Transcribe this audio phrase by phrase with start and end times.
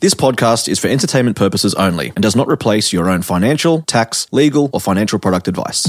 [0.00, 4.26] This podcast is for entertainment purposes only and does not replace your own financial, tax,
[4.32, 5.84] legal, or financial product advice.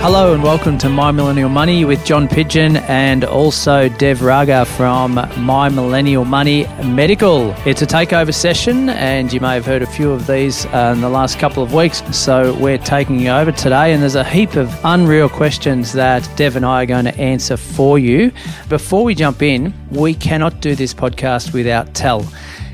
[0.00, 5.14] Hello and welcome to My Millennial Money with John Pidgeon and also Dev Raga from
[5.38, 7.52] My Millennial Money Medical.
[7.66, 11.00] It's a takeover session, and you may have heard a few of these uh, in
[11.00, 12.00] the last couple of weeks.
[12.16, 16.54] So we're taking you over today, and there's a heap of unreal questions that Dev
[16.54, 18.30] and I are going to answer for you.
[18.68, 22.24] Before we jump in, we cannot do this podcast without TAL.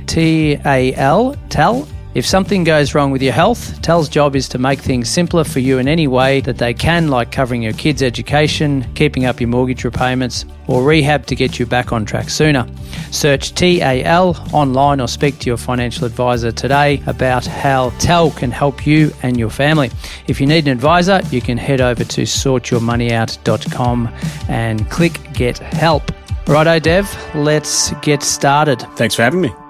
[0.07, 4.59] T A L, TAL if something goes wrong with your health, TAL's job is to
[4.59, 8.03] make things simpler for you in any way that they can, like covering your kids'
[8.03, 12.67] education, keeping up your mortgage repayments, or rehab to get you back on track sooner.
[13.11, 18.87] Search TAL online or speak to your financial advisor today about how TAL can help
[18.87, 19.91] you and your family.
[20.27, 24.15] If you need an advisor, you can head over to sortyourmoneyout.com
[24.49, 26.13] and click Get Help.
[26.47, 28.81] Righto, Dev, let's get started.
[28.97, 29.64] Thanks for having me.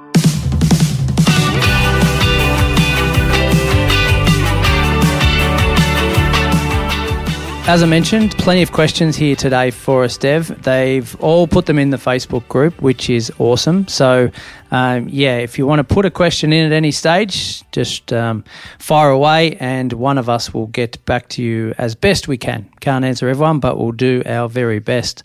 [7.66, 10.62] As I mentioned, plenty of questions here today for us, Dev.
[10.64, 13.88] They've all put them in the Facebook group, which is awesome.
[13.88, 14.30] So,
[14.70, 18.44] um, yeah, if you want to put a question in at any stage, just um,
[18.78, 22.68] fire away and one of us will get back to you as best we can.
[22.80, 25.22] Can't answer everyone, but we'll do our very best.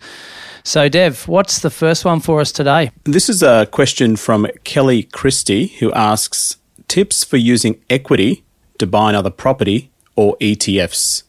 [0.64, 2.92] So, Dev, what's the first one for us today?
[3.04, 6.56] This is a question from Kelly Christie who asks
[6.88, 8.46] tips for using equity
[8.78, 11.24] to buy another property or ETFs.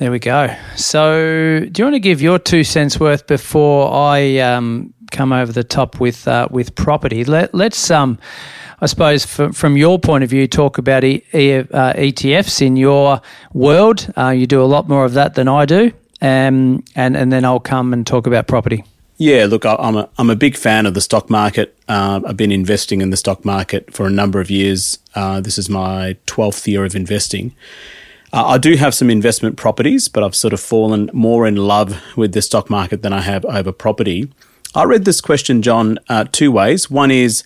[0.00, 0.48] There we go.
[0.76, 5.52] So, do you want to give your two cents worth before I um, come over
[5.52, 7.22] the top with uh, with property?
[7.22, 8.18] Let, us um,
[8.80, 12.78] I suppose, from, from your point of view, talk about e, e, uh, ETFs in
[12.78, 13.20] your
[13.52, 14.10] world.
[14.16, 17.44] Uh, you do a lot more of that than I do, um, and and then
[17.44, 18.82] I'll come and talk about property.
[19.18, 21.76] Yeah, look, I'm a I'm a big fan of the stock market.
[21.88, 24.98] Uh, I've been investing in the stock market for a number of years.
[25.14, 27.54] Uh, this is my twelfth year of investing.
[28.32, 32.00] Uh, I do have some investment properties, but I've sort of fallen more in love
[32.16, 34.30] with the stock market than I have over property.
[34.74, 36.88] I read this question, John, uh, two ways.
[36.88, 37.42] One is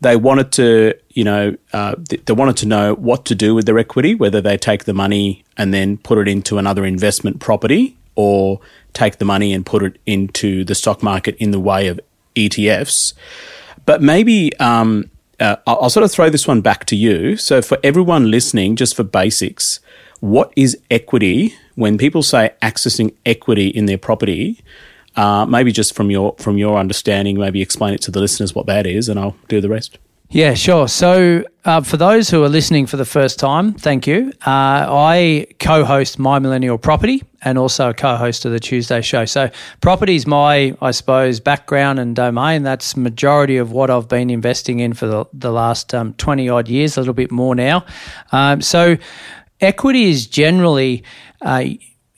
[0.00, 3.78] they wanted to, you know, uh, they wanted to know what to do with their
[3.78, 8.60] equity, whether they take the money and then put it into another investment property, or
[8.94, 12.00] take the money and put it into the stock market in the way of
[12.34, 13.14] ETFs.
[13.84, 17.36] But maybe um, uh, I'll sort of throw this one back to you.
[17.36, 19.80] So for everyone listening, just for basics
[20.26, 24.60] what is equity when people say accessing equity in their property?
[25.14, 28.66] Uh, maybe just from your from your understanding, maybe explain it to the listeners what
[28.66, 29.98] that is, and I'll do the rest.
[30.28, 30.88] Yeah, sure.
[30.88, 34.32] So, uh, for those who are listening for the first time, thank you.
[34.44, 39.00] Uh, I co host My Millennial Property and also a co host of the Tuesday
[39.02, 39.24] show.
[39.24, 39.50] So,
[39.80, 42.64] property is my, I suppose, background and domain.
[42.64, 46.68] That's majority of what I've been investing in for the, the last um, 20 odd
[46.68, 47.86] years, a little bit more now.
[48.32, 48.96] Um, so,
[49.60, 51.02] equity is generally
[51.42, 51.64] uh,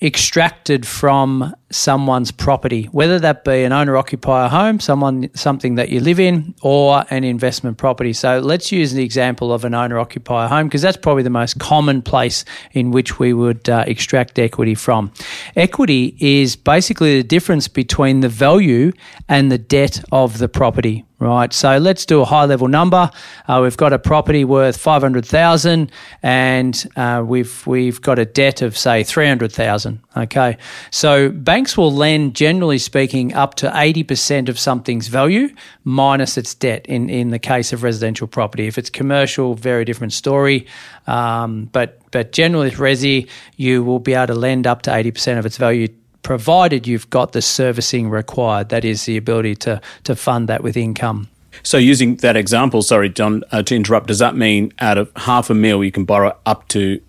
[0.01, 6.01] extracted from someone's property, whether that be an owner occupier home, someone something that you
[6.01, 8.13] live in, or an investment property.
[8.13, 11.59] So let's use the example of an owner occupier home because that's probably the most
[11.59, 15.13] common place in which we would uh, extract equity from.
[15.57, 18.93] Equity is basically the difference between the value
[19.29, 21.53] and the debt of the property right?
[21.53, 23.11] So let's do a high level number.
[23.47, 25.91] Uh, we've got a property worth five hundred thousand,
[26.23, 30.01] and uh, we've we've got a debt of say three hundred thousand.
[30.19, 30.57] Okay,
[30.91, 35.49] so banks will lend, generally speaking, up to eighty percent of something's value
[35.85, 36.85] minus its debt.
[36.87, 40.67] In in the case of residential property, if it's commercial, very different story.
[41.07, 45.13] Um, but but generally, with resi, you will be able to lend up to eighty
[45.13, 45.89] percent of its value
[46.23, 48.69] provided you've got the servicing required.
[48.69, 51.29] That is the ability to, to fund that with income.
[51.63, 55.49] So, using that example, sorry, John, uh, to interrupt, does that mean out of half
[55.49, 57.01] a mil you can borrow up to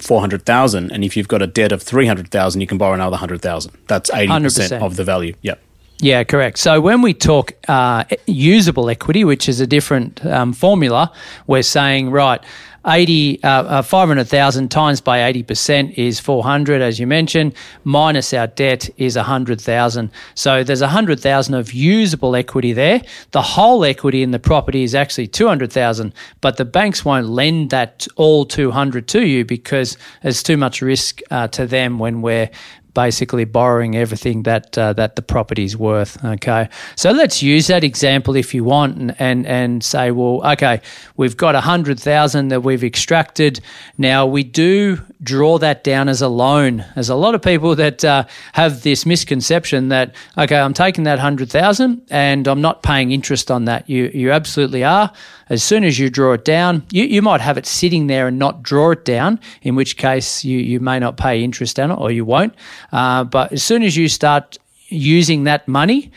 [0.00, 2.78] four hundred thousand, and if you've got a debt of three hundred thousand, you can
[2.78, 3.76] borrow another hundred thousand?
[3.86, 5.34] That's eighty percent of the value.
[5.42, 5.60] Yep.
[6.02, 6.58] Yeah, correct.
[6.58, 11.12] So when we talk uh, usable equity, which is a different um, formula,
[11.46, 12.42] we're saying right,
[12.86, 17.54] 80, uh, uh, 500,000 times by 80% is 400, as you mentioned,
[17.84, 20.10] minus our debt is 100,000.
[20.34, 23.02] So there's 100,000 of usable equity there.
[23.32, 28.06] The whole equity in the property is actually 200,000, but the banks won't lend that
[28.16, 32.50] all 200 to you because there's too much risk uh, to them when we're
[32.94, 36.22] basically borrowing everything that uh, that the property is worth.
[36.24, 40.80] Okay, so let's use that example if you want, and and, and say, well, okay,
[41.16, 43.60] we've got a hundred thousand that we've extracted.
[43.98, 46.84] Now we do draw that down as a loan.
[46.94, 51.18] There's a lot of people that uh, have this misconception that okay, I'm taking that
[51.18, 53.88] hundred thousand and I'm not paying interest on that.
[53.88, 55.12] You you absolutely are.
[55.50, 58.38] As soon as you draw it down, you, you might have it sitting there and
[58.38, 61.98] not draw it down, in which case you, you may not pay interest on it
[61.98, 62.54] or you won't.
[62.92, 64.58] Uh, but as soon as you start
[64.88, 66.10] using that money,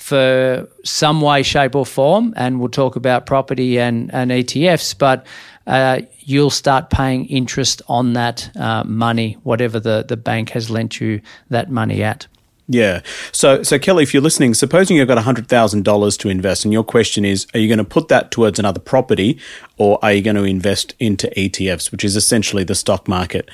[0.00, 5.26] for some way, shape, or form, and we'll talk about property and, and ETFs, but
[5.66, 11.00] uh, you'll start paying interest on that uh, money, whatever the, the bank has lent
[11.00, 12.26] you that money at.
[12.66, 13.02] Yeah.
[13.32, 17.24] So, so Kelly, if you're listening, supposing you've got $100,000 to invest, and your question
[17.24, 19.38] is, are you going to put that towards another property
[19.76, 23.50] or are you going to invest into ETFs, which is essentially the stock market?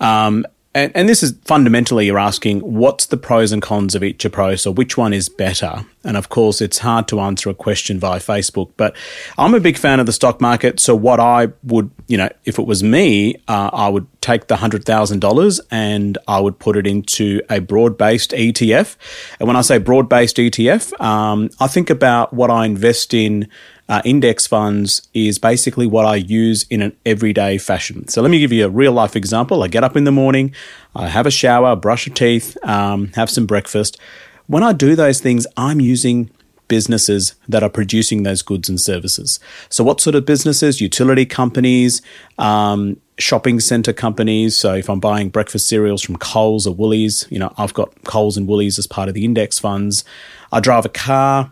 [0.00, 4.24] Um, and, and this is fundamentally you're asking what's the pros and cons of each
[4.24, 5.84] approach or which one is better.
[6.04, 8.94] And of course, it's hard to answer a question via Facebook, but
[9.38, 10.78] I'm a big fan of the stock market.
[10.78, 14.56] So what I would, you know, if it was me, uh, I would take the
[14.56, 18.96] hundred thousand dollars and I would put it into a broad-based ETF.
[19.40, 23.48] And when I say broad-based ETF, um, I think about what I invest in
[23.88, 28.06] uh, index funds is basically what I use in an everyday fashion.
[28.08, 29.62] So let me give you a real life example.
[29.62, 30.54] I get up in the morning,
[30.94, 33.98] I have a shower, brush your teeth, um, have some breakfast.
[34.46, 36.30] When I do those things, I'm using
[36.68, 39.40] businesses that are producing those goods and services.
[39.70, 40.80] So, what sort of businesses?
[40.80, 42.02] Utility companies,
[42.38, 44.56] um, shopping center companies.
[44.56, 48.36] So, if I'm buying breakfast cereals from Coles or Woolies, you know, I've got Coles
[48.36, 50.04] and Woolies as part of the index funds.
[50.52, 51.50] I drive a car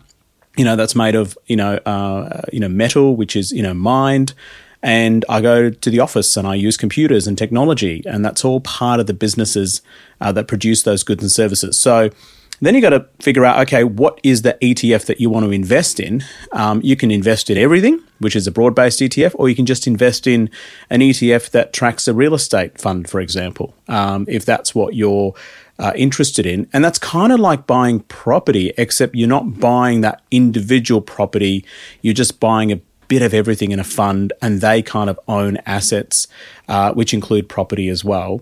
[0.57, 3.73] you know, that's made of, you know, uh, you know, metal, which is, you know,
[3.73, 4.33] mined.
[4.83, 8.61] And I go to the office and I use computers and technology, and that's all
[8.61, 9.81] part of the businesses
[10.21, 11.77] uh, that produce those goods and services.
[11.77, 12.09] So
[12.59, 15.51] then you got to figure out, okay, what is the ETF that you want to
[15.51, 16.23] invest in?
[16.51, 19.65] Um, you can invest in everything, which is a broad based ETF, or you can
[19.65, 20.49] just invest in
[20.89, 25.33] an ETF that tracks a real estate fund, for example, um, if that's what you're
[25.79, 26.67] uh, interested in.
[26.73, 31.65] And that's kind of like buying property, except you're not buying that individual property,
[32.01, 35.57] you're just buying a bit of everything in a fund, and they kind of own
[35.65, 36.27] assets,
[36.67, 38.41] uh, which include property as well.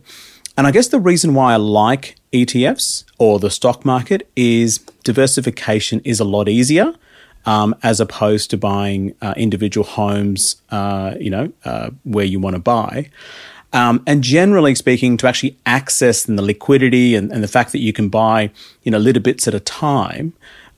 [0.58, 6.02] And I guess the reason why I like ETFs or the stock market is diversification
[6.06, 6.94] is a lot easier.
[7.48, 12.56] Um, as opposed to buying uh, individual homes, uh, you know, uh, where you want
[12.56, 13.12] to buy.
[13.76, 17.92] Um, and generally speaking, to actually access the liquidity and, and, the fact that you
[17.92, 18.50] can buy,
[18.84, 20.32] you know, little bits at a time,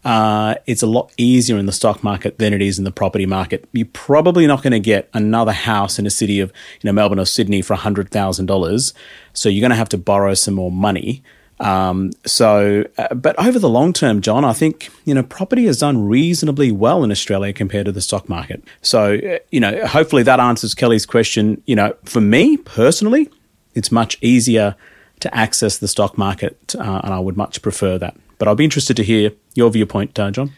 [0.03, 3.27] uh, it's a lot easier in the stock market than it is in the property
[3.27, 3.69] market.
[3.71, 6.51] You're probably not going to get another house in a city of,
[6.81, 8.93] you know, Melbourne or Sydney for $100,000.
[9.33, 11.21] So you're going to have to borrow some more money.
[11.59, 15.79] Um, so, uh, but over the long term, John, I think you know property has
[15.79, 18.63] done reasonably well in Australia compared to the stock market.
[18.81, 21.61] So, uh, you know, hopefully that answers Kelly's question.
[21.65, 23.29] You know, for me personally,
[23.73, 24.75] it's much easier
[25.19, 28.15] to access the stock market, uh, and I would much prefer that.
[28.37, 30.53] But I'll be interested to hear your viewpoint, uh, John.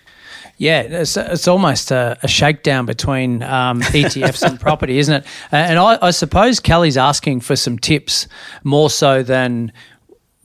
[0.57, 5.25] Yeah, it's, it's almost a, a, shakedown between um, ETFs and property, isn't it?
[5.53, 8.27] And I, I, suppose Kelly's asking for some tips
[8.65, 9.71] more so than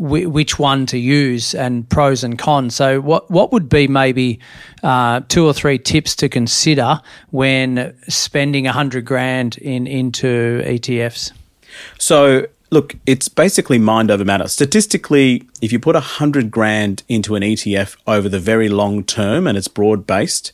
[0.05, 2.75] which one to use and pros and cons.
[2.75, 4.39] So, what what would be maybe
[4.83, 11.33] uh, two or three tips to consider when spending a hundred grand in into ETFs?
[11.99, 14.47] So, look, it's basically mind over matter.
[14.47, 19.47] Statistically, if you put a hundred grand into an ETF over the very long term
[19.47, 20.53] and it's broad based.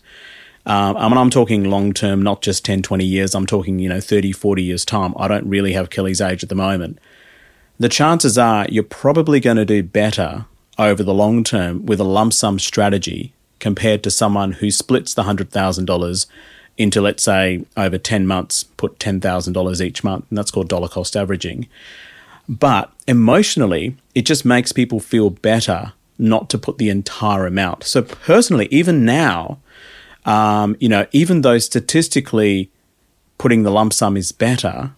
[0.67, 3.35] Um, I mean, I'm talking long term, not just 10, 20 years.
[3.35, 5.15] I'm talking, you know, 30, 40 years time.
[5.17, 6.99] I don't really have Kelly's age at the moment
[7.81, 10.45] the chances are you're probably going to do better
[10.79, 15.23] over the long term with a lump sum strategy compared to someone who splits the
[15.23, 16.27] $100,000
[16.77, 21.17] into, let's say, over 10 months, put $10,000 each month, and that's called dollar cost
[21.17, 21.69] averaging.
[22.47, 27.85] But emotionally, it just makes people feel better not to put the entire amount.
[27.85, 29.59] So, personally, even now,
[30.27, 32.71] um, you know, even though statistically
[33.39, 34.93] putting the lump sum is better,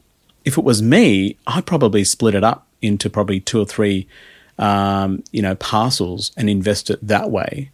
[0.44, 4.06] if it was me, I'd probably split it up into probably two or three,
[4.58, 7.70] um, you know, parcels and invest it that way.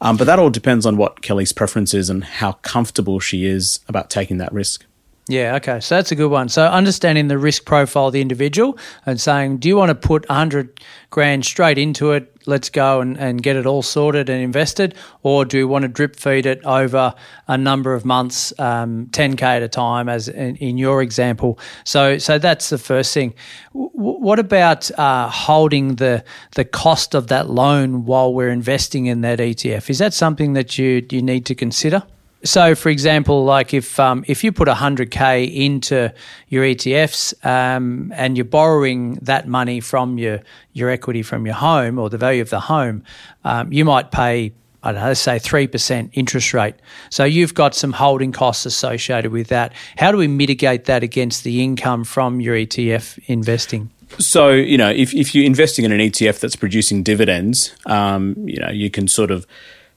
[0.00, 3.80] Um, but that all depends on what Kelly's preference is and how comfortable she is
[3.88, 4.84] about taking that risk.
[5.30, 5.78] Yeah, okay.
[5.80, 6.48] So that's a good one.
[6.48, 10.26] So understanding the risk profile of the individual and saying, do you want to put
[10.26, 10.80] 100
[11.10, 12.34] grand straight into it?
[12.46, 14.94] Let's go and, and get it all sorted and invested.
[15.22, 17.14] Or do you want to drip feed it over
[17.46, 21.58] a number of months, um, 10K at a time, as in, in, your example?
[21.84, 23.34] So, so that's the first thing.
[23.74, 29.20] W- what about uh, holding the, the cost of that loan while we're investing in
[29.20, 29.90] that ETF?
[29.90, 32.02] Is that something that you, you need to consider?
[32.44, 36.12] So, for example, like if um, if you put hundred k into
[36.48, 40.40] your ETFs um, and you're borrowing that money from your
[40.72, 43.02] your equity from your home or the value of the home,
[43.44, 44.52] um, you might pay
[44.82, 46.76] I don't know, let's say three percent interest rate.
[47.10, 49.72] So you've got some holding costs associated with that.
[49.96, 53.90] How do we mitigate that against the income from your ETF investing?
[54.18, 58.60] So you know, if if you're investing in an ETF that's producing dividends, um, you
[58.60, 59.46] know, you can sort of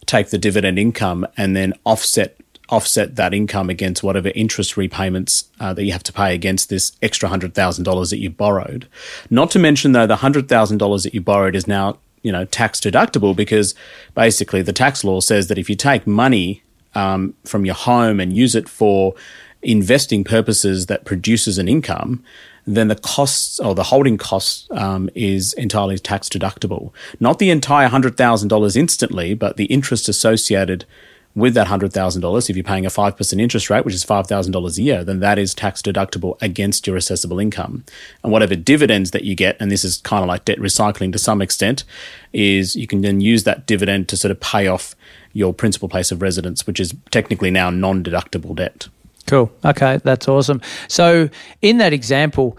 [0.05, 2.37] take the dividend income and then offset
[2.69, 6.93] offset that income against whatever interest repayments uh, that you have to pay against this
[7.01, 8.87] extra hundred thousand dollars that you borrowed.
[9.29, 12.45] Not to mention though, the hundred thousand dollars that you borrowed is now you know
[12.45, 13.75] tax deductible because
[14.15, 16.63] basically the tax law says that if you take money
[16.95, 19.15] um, from your home and use it for
[19.61, 22.23] investing purposes that produces an income,
[22.75, 26.91] then the costs or the holding costs um, is entirely tax deductible.
[27.19, 30.85] Not the entire $100,000 instantly, but the interest associated
[31.35, 32.49] with that $100,000.
[32.49, 35.53] If you're paying a 5% interest rate, which is $5,000 a year, then that is
[35.53, 37.83] tax deductible against your assessable income.
[38.23, 41.19] And whatever dividends that you get, and this is kind of like debt recycling to
[41.19, 41.83] some extent,
[42.33, 44.95] is you can then use that dividend to sort of pay off
[45.33, 48.89] your principal place of residence, which is technically now non deductible debt.
[49.31, 49.49] Cool.
[49.63, 50.61] Okay, that's awesome.
[50.89, 51.29] So,
[51.61, 52.57] in that example,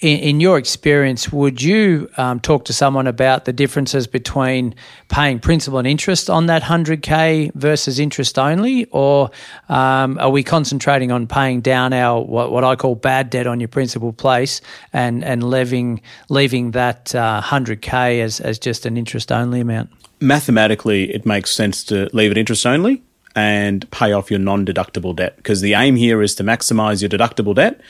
[0.00, 4.74] in, in your experience, would you um, talk to someone about the differences between
[5.08, 8.86] paying principal and interest on that 100K versus interest only?
[8.86, 9.30] Or
[9.68, 13.60] um, are we concentrating on paying down our, what, what I call bad debt on
[13.60, 14.60] your principal place
[14.92, 19.90] and, and leaving, leaving that uh, 100K as, as just an interest only amount?
[20.18, 23.00] Mathematically, it makes sense to leave it interest only
[23.34, 27.08] and pay off your non deductible debt because the aim here is to maximize your
[27.08, 27.80] deductible debt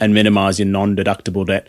[0.00, 1.68] and minimize your non deductible debt.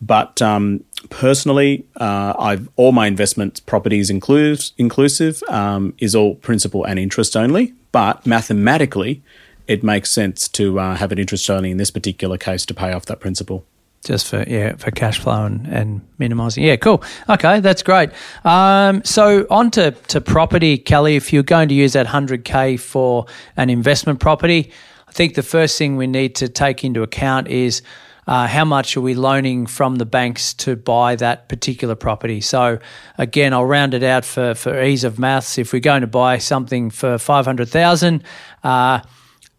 [0.00, 6.84] But um, personally, uh, I've all my investment properties includes, inclusive um, is all principal
[6.84, 7.74] and interest only.
[7.92, 9.22] But mathematically,
[9.66, 12.92] it makes sense to uh, have an interest only in this particular case to pay
[12.92, 13.64] off that principal
[14.06, 16.64] just for yeah for cash flow and, and minimizing.
[16.64, 17.02] Yeah, cool.
[17.28, 18.10] Okay, that's great.
[18.44, 21.16] Um, so on to, to property, Kelly.
[21.16, 24.70] If you're going to use that hundred k for an investment property,
[25.08, 27.82] I think the first thing we need to take into account is.
[28.28, 32.40] Uh, how much are we loaning from the banks to buy that particular property?
[32.40, 32.80] So,
[33.18, 35.58] again, I'll round it out for, for ease of maths.
[35.58, 38.24] If we're going to buy something for five hundred thousand,
[38.64, 38.98] uh,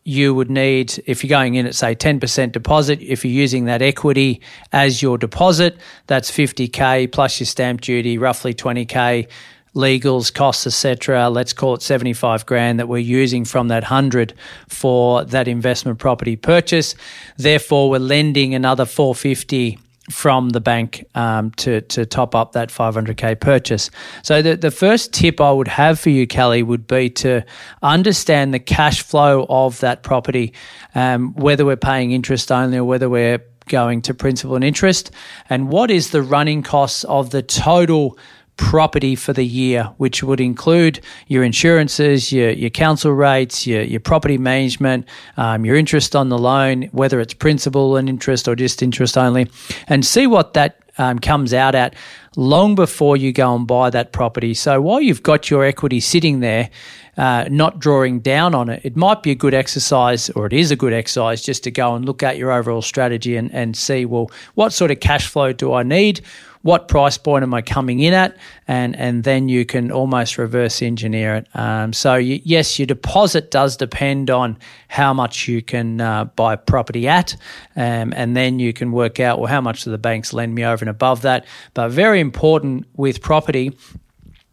[0.08, 3.82] you would need, if you're going in at say 10% deposit, if you're using that
[3.82, 4.40] equity
[4.72, 9.28] as your deposit, that's 50k plus your stamp duty, roughly 20k,
[9.76, 11.30] legals, costs, etc.
[11.30, 14.34] Let's call it 75 grand that we're using from that 100
[14.70, 16.96] for that investment property purchase.
[17.36, 19.78] Therefore, we're lending another 450
[20.10, 23.90] from the bank um, to to top up that 500k purchase.
[24.24, 27.44] So the the first tip I would have for you, Kelly, would be to
[27.82, 30.54] understand the cash flow of that property,
[30.96, 35.12] um, whether we're paying interest only or whether we're going to principal and interest,
[35.50, 38.18] and what is the running costs of the total
[38.58, 44.00] property for the year, which would include your insurances, your, your council rates, your, your
[44.00, 48.82] property management, um, your interest on the loan, whether it's principal and interest or just
[48.82, 49.48] interest only,
[49.88, 51.96] and see what that um, comes out at
[52.36, 54.54] long before you go and buy that property.
[54.54, 56.70] So while you've got your equity sitting there,
[57.18, 60.70] uh, not drawing down on it, it might be a good exercise, or it is
[60.70, 64.06] a good exercise, just to go and look at your overall strategy and, and see,
[64.06, 66.22] well, what sort of cash flow do I need?
[66.62, 68.38] What price point am I coming in at,
[68.68, 71.48] and and then you can almost reverse engineer it.
[71.54, 76.56] Um, so you, yes, your deposit does depend on how much you can uh, buy
[76.56, 77.36] property at,
[77.76, 80.66] um, and then you can work out well how much do the banks lend me
[80.66, 81.46] over and above that.
[81.74, 83.78] But very important with property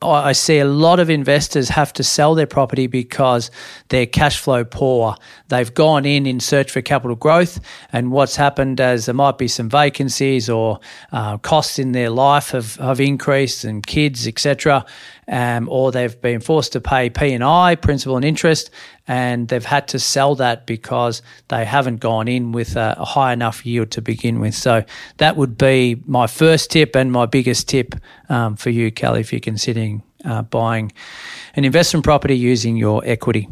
[0.05, 3.51] I see a lot of investors have to sell their property because
[3.89, 5.17] they're cash flow poor.
[5.49, 7.61] They've gone in in search for capital growth,
[7.93, 10.81] and what's happened is there might be some vacancies or
[11.13, 14.85] uh, costs in their life have, have increased, and kids, etc
[15.29, 18.71] um, or they've been forced to pay P and I, principal and interest,
[19.07, 23.33] and they've had to sell that because they haven't gone in with a, a high
[23.33, 24.55] enough yield to begin with.
[24.55, 24.85] So
[25.19, 27.95] that would be my first tip and my biggest tip
[28.29, 30.93] um, for you, Kelly, if you're considering uh, buying
[31.55, 33.49] an investment property using your equity.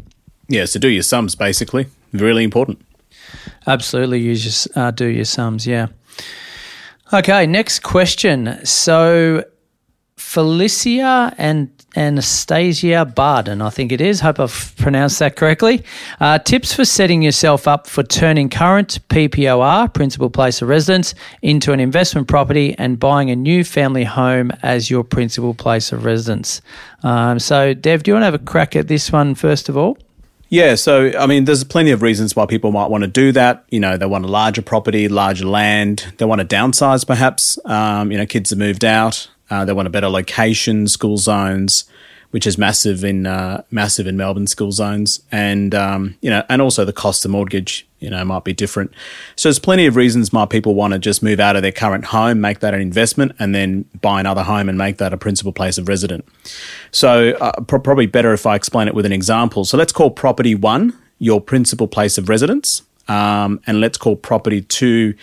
[0.47, 1.87] Yeah, so do your sums basically.
[2.11, 2.81] Really important.
[3.65, 5.65] Absolutely, you just uh, do your sums.
[5.65, 5.87] Yeah.
[7.11, 8.65] Okay, next question.
[8.65, 9.43] So,
[10.33, 14.19] Felicia and Anastasia Barden, I think it is.
[14.19, 15.83] Hope I've pronounced that correctly.
[16.19, 21.13] Uh, tips for setting yourself up for turning current PPOR, principal place of residence,
[21.43, 26.03] into an investment property and buying a new family home as your principal place of
[26.03, 26.63] residence.
[27.03, 29.77] Um, so, Dev, do you want to have a crack at this one first of
[29.77, 29.99] all?
[30.49, 33.65] Yeah, so I mean, there's plenty of reasons why people might want to do that.
[33.69, 36.11] You know, they want a larger property, larger land.
[36.17, 37.59] They want to downsize, perhaps.
[37.65, 39.29] Um, you know, kids have moved out.
[39.53, 41.85] Uh, they want a better location, school zones,
[42.31, 46.61] which is massive in uh, massive in Melbourne school zones, and um, you know, and
[46.61, 48.89] also the cost of mortgage, you know, might be different.
[49.35, 52.05] So there's plenty of reasons why people want to just move out of their current
[52.05, 55.53] home, make that an investment, and then buy another home and make that a principal
[55.53, 56.25] place of residence.
[56.91, 57.11] So
[57.45, 59.63] uh, pro- probably better if I explain it with an example.
[59.65, 64.61] So let's call property one your principal place of residence, um, and let's call property
[64.61, 65.13] two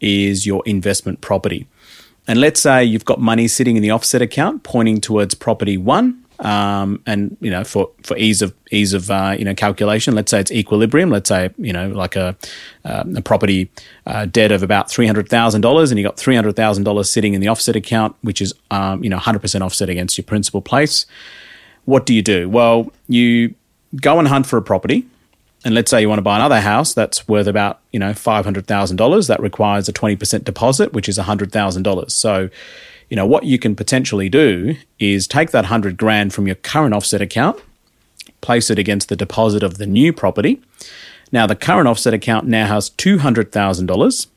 [0.00, 1.66] is your investment property.
[2.28, 6.22] And let's say you've got money sitting in the offset account pointing towards property one.
[6.40, 10.30] Um, and you know, for, for ease of ease of uh, you know calculation, let's
[10.30, 11.10] say it's equilibrium.
[11.10, 12.36] Let's say you know like a
[12.84, 13.72] uh, a property
[14.06, 17.10] uh, debt of about three hundred thousand dollars, and you got three hundred thousand dollars
[17.10, 20.24] sitting in the offset account, which is um, you know hundred percent offset against your
[20.24, 21.06] principal place.
[21.86, 22.48] What do you do?
[22.48, 23.56] Well, you
[23.96, 25.08] go and hunt for a property
[25.64, 28.44] and let's say you want to buy another house that's worth about you know five
[28.44, 32.14] hundred thousand dollars, that requires a twenty percent deposit, which is hundred thousand dollars.
[32.14, 32.48] So,
[33.08, 36.94] you know what you can potentially do is take that hundred grand from your current
[36.94, 37.60] offset account,
[38.40, 40.60] place it against the deposit of the new property.
[41.30, 44.28] Now, the current offset account now has two hundred thousand dollars.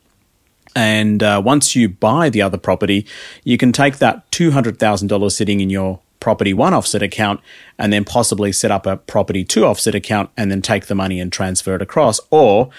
[0.74, 3.06] And uh, once you buy the other property,
[3.44, 7.42] you can take that $200,000 sitting in your property one offset account
[7.78, 11.20] and then possibly set up a property two offset account and then take the money
[11.20, 12.22] and transfer it across.
[12.30, 12.70] Or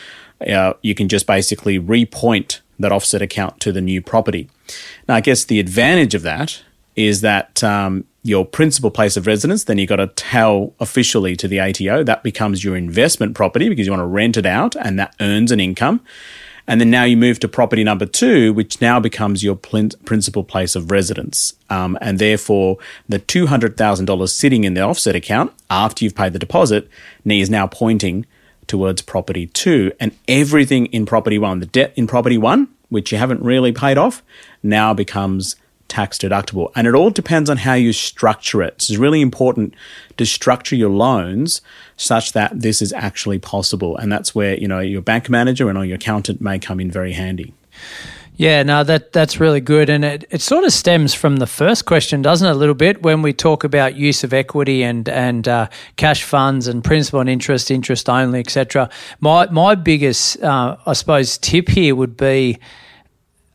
[0.51, 4.49] uh, you can just basically repoint that offset account to the new property.
[5.07, 6.63] Now, I guess the advantage of that
[6.97, 11.49] is that um, your principal place of residence, then you've got to tell officially to
[11.49, 14.99] the ATO that becomes your investment property because you want to rent it out and
[14.99, 16.01] that earns an income.
[16.67, 20.77] And then now you move to property number two, which now becomes your principal place
[20.77, 21.55] of residence.
[21.71, 26.89] Um, and therefore, the $200,000 sitting in the offset account after you've paid the deposit
[27.27, 28.27] is now pointing
[28.67, 29.93] towards property two.
[29.99, 33.99] And everything in property one, the debt in property one, which you haven't really paid
[33.99, 34.23] off,
[34.63, 35.57] now becomes
[35.93, 36.73] tax deductible.
[36.75, 38.81] And it all depends on how you structure it.
[38.81, 39.75] So it's really important
[40.17, 41.61] to structure your loans
[41.97, 43.97] such that this is actually possible.
[43.97, 46.91] And that's where, you know, your bank manager and or your accountant may come in
[46.91, 47.53] very handy.
[48.37, 51.85] Yeah, no, that that's really good, and it, it sort of stems from the first
[51.85, 52.51] question, doesn't it?
[52.51, 56.67] A little bit when we talk about use of equity and and uh, cash funds
[56.67, 58.89] and principal and interest, interest only, etc.
[59.21, 62.59] My my biggest, uh, I suppose, tip here would be,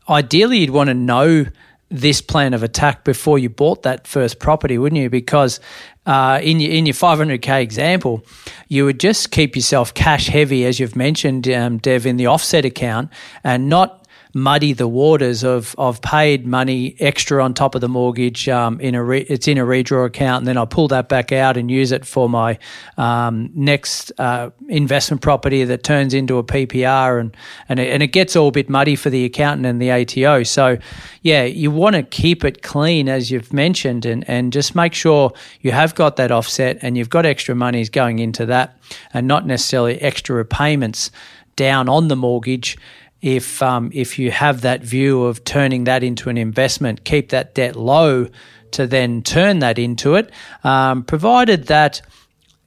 [0.08, 1.46] ideally, you'd want to know
[1.90, 5.08] this plan of attack before you bought that first property, wouldn't you?
[5.08, 5.60] Because
[6.06, 8.24] uh, in your in your 500k example,
[8.68, 12.64] you would just keep yourself cash heavy, as you've mentioned, um, Dev, in the offset
[12.64, 13.10] account,
[13.44, 18.48] and not muddy the waters of of paid money extra on top of the mortgage.
[18.48, 21.32] Um, in a re- it's in a redraw account, and then I pull that back
[21.32, 22.58] out and use it for my
[22.96, 27.36] um, next uh, investment property that turns into a PPR, and
[27.68, 30.42] and it, and it gets all a bit muddy for the accountant and the ATO.
[30.42, 30.78] So,
[31.22, 35.32] yeah, you want to keep it clean as you've mentioned, and and just make sure
[35.60, 38.78] you have got that offset and you've got extra monies going into that,
[39.14, 41.10] and not necessarily extra repayments
[41.56, 42.78] down on the mortgage
[43.20, 47.54] if um, if you have that view of turning that into an investment, keep that
[47.54, 48.28] debt low
[48.72, 50.30] to then turn that into it,
[50.62, 52.02] um, provided that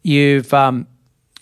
[0.04, 0.88] you've um,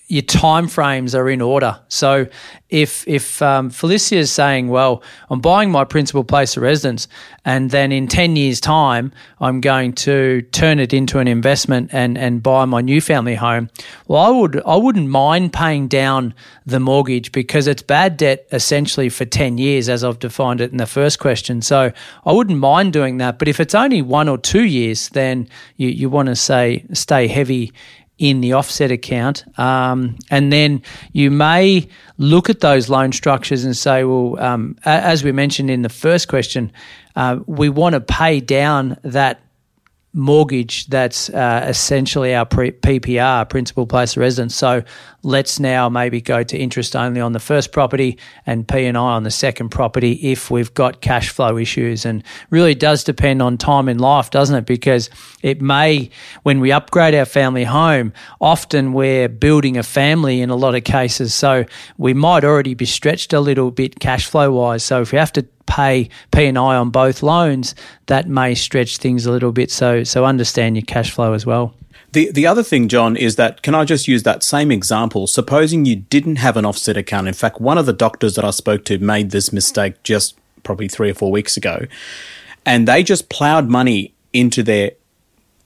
[0.10, 1.80] your time frames are in order.
[1.88, 2.26] So
[2.70, 7.08] if if um, Felicia is saying, well, I'm buying my principal place of residence,
[7.46, 12.18] and then in ten years' time, I'm going to turn it into an investment and
[12.18, 13.70] and buy my new family home.
[14.08, 16.34] Well, I would I wouldn't mind paying down
[16.66, 20.78] the mortgage because it's bad debt essentially for ten years, as I've defined it in
[20.78, 21.62] the first question.
[21.62, 21.92] So
[22.26, 23.38] I wouldn't mind doing that.
[23.38, 27.28] But if it's only one or two years, then you you want to say stay
[27.28, 27.72] heavy
[28.20, 29.46] in the offset account.
[29.58, 35.24] Um, and then you may look at those loan structures and say, well, um, as
[35.24, 36.72] we mentioned in the first question,
[37.16, 39.42] uh, we want to pay down that
[40.14, 44.56] mortgage that's uh, essentially our pre- PPR, principal place of residence.
[44.56, 44.84] So
[45.24, 49.32] let's now maybe go to interest only on the first property and P&I on the
[49.32, 52.06] second property if we've got cash flow issues.
[52.06, 54.66] And really does depend on time in life, doesn't it?
[54.66, 55.10] Because
[55.42, 56.10] it may,
[56.44, 60.84] when we upgrade our family home, often we're building a family in a lot of
[60.84, 61.34] cases.
[61.34, 61.66] So
[61.98, 64.84] we might already be stretched a little bit cash flow wise.
[64.84, 67.76] So if we have to pay P and I on both loans,
[68.08, 69.72] that may stretch things a little bit.
[69.72, 71.74] So so understand your cash flow as well.
[72.12, 75.28] The the other thing, John, is that can I just use that same example?
[75.28, 77.28] Supposing you didn't have an offset account.
[77.28, 80.88] In fact, one of the doctors that I spoke to made this mistake just probably
[80.88, 81.86] three or four weeks ago,
[82.66, 84.92] and they just plowed money into their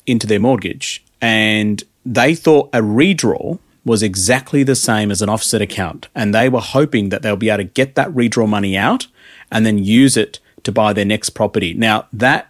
[0.06, 5.62] into their mortgage, and they thought a redraw was exactly the same as an offset
[5.62, 9.08] account, and they were hoping that they'll be able to get that redraw money out
[9.51, 11.73] and then use it to buy their next property.
[11.73, 12.49] Now, that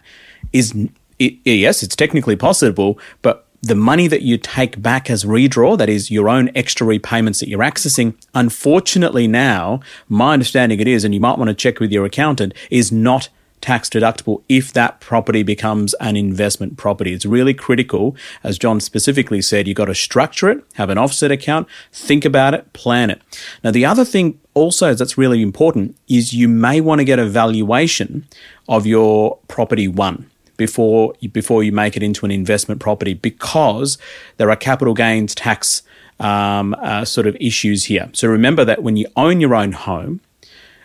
[0.52, 0.72] is,
[1.18, 5.88] it, yes, it's technically possible, but the money that you take back as redraw, that
[5.88, 11.14] is your own extra repayments that you're accessing, unfortunately now, my understanding it is, and
[11.14, 13.28] you might want to check with your accountant, is not
[13.60, 17.14] tax deductible if that property becomes an investment property.
[17.14, 21.30] It's really critical, as John specifically said, you've got to structure it, have an offset
[21.30, 23.22] account, think about it, plan it.
[23.62, 27.26] Now, the other thing also that's really important is you may want to get a
[27.26, 28.26] valuation
[28.68, 33.98] of your property one before before you make it into an investment property because
[34.36, 35.82] there are capital gains tax
[36.20, 38.08] um, uh, sort of issues here.
[38.12, 40.20] So remember that when you own your own home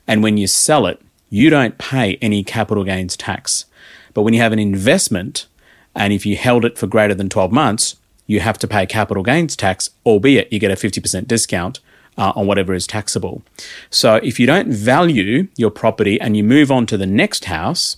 [0.07, 3.65] and when you sell it, you don't pay any capital gains tax.
[4.13, 5.45] But when you have an investment,
[5.95, 9.23] and if you held it for greater than 12 months, you have to pay capital
[9.23, 11.79] gains tax, albeit you get a 50% discount
[12.17, 13.41] uh, on whatever is taxable.
[13.89, 17.97] So if you don't value your property and you move on to the next house,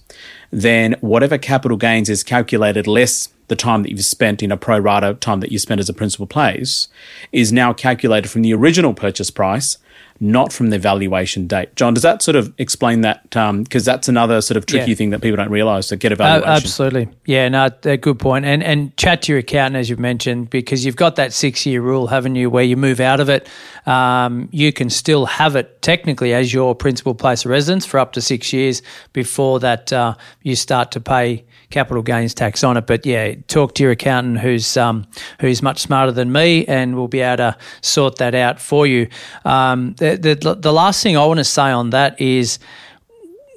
[0.51, 4.79] then whatever capital gains is calculated less the time that you've spent in a pro
[4.79, 6.87] rata time that you spent as a principal place
[7.33, 9.77] is now calculated from the original purchase price
[10.23, 11.75] not from the valuation date.
[11.75, 13.23] John, does that sort of explain that?
[13.23, 14.95] Because um, that's another sort of tricky yeah.
[14.95, 16.47] thing that people don't realise to get a valuation.
[16.47, 18.45] Uh, absolutely, yeah, no, a good point.
[18.45, 21.81] And and chat to your accountant as you've mentioned because you've got that six year
[21.81, 22.51] rule, haven't you?
[22.51, 23.49] Where you move out of it,
[23.87, 28.13] um, you can still have it technically as your principal place of residence for up
[28.13, 28.83] to six years
[29.13, 32.85] before that uh, you start to pay capital gains tax on it.
[32.85, 35.07] But yeah, talk to your accountant who's um,
[35.39, 39.07] who's much smarter than me, and we'll be able to sort that out for you.
[39.45, 42.59] Um, the, the the last thing I want to say on that is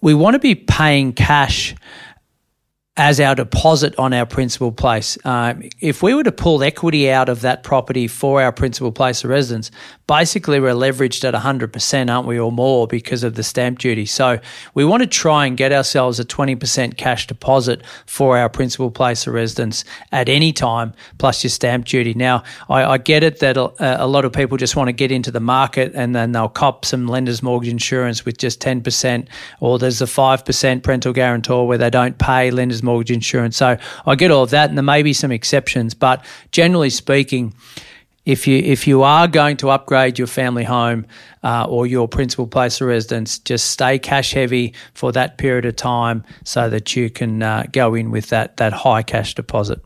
[0.03, 1.75] we want to be paying cash
[2.97, 5.19] as our deposit on our principal place.
[5.25, 9.25] Um, if we were to pull equity out of that property for our principal place
[9.25, 9.73] of residence,
[10.07, 14.07] basically we're leveraged at 100%, aren't we, or more because of the stamp duty.
[14.07, 14.39] So
[14.75, 19.27] we want to try and get ourselves a 20% cash deposit for our principal place
[19.27, 22.15] of residence at any time, plus your stamp duty.
[22.15, 25.11] Now, I, I get it that a, a, lot of people just want to get
[25.11, 29.27] into the market and then they'll cop some lender's mortgage insurance with just 10%,
[29.59, 33.57] or there's a 5% parental guarantor where they don't pay lender's mortgage insurance.
[33.57, 37.55] So I get all of that, and there may be some exceptions, but generally speaking,
[38.25, 41.07] if you if you are going to upgrade your family home
[41.43, 45.77] uh, or your principal place of residence, just stay cash heavy for that period of
[45.77, 49.81] time so that you can uh, go in with that that high cash deposit.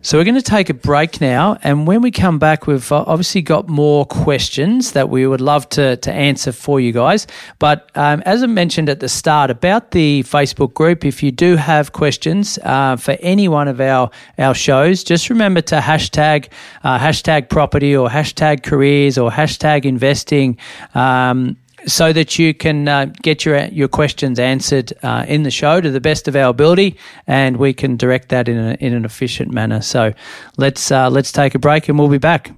[0.00, 3.02] So we're going to take a break now, and when we come back, we've uh,
[3.08, 7.26] obviously got more questions that we would love to to answer for you guys.
[7.58, 11.56] But um, as I mentioned at the start about the Facebook group, if you do
[11.56, 14.08] have questions uh, for any one of our
[14.38, 16.48] our shows, just remember to hashtag
[16.84, 20.58] uh, hashtag property or hashtag careers or hashtag investing.
[20.94, 25.80] Um, so that you can uh, get your your questions answered uh, in the show
[25.80, 29.04] to the best of our ability, and we can direct that in, a, in an
[29.04, 29.80] efficient manner.
[29.80, 30.12] So
[30.56, 32.57] let's uh, let's take a break, and we'll be back.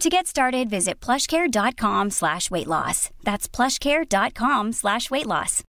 [0.00, 3.10] To get started, visit plushcare.com slash weight loss.
[3.24, 5.64] That's plushcare.com slash weight loss.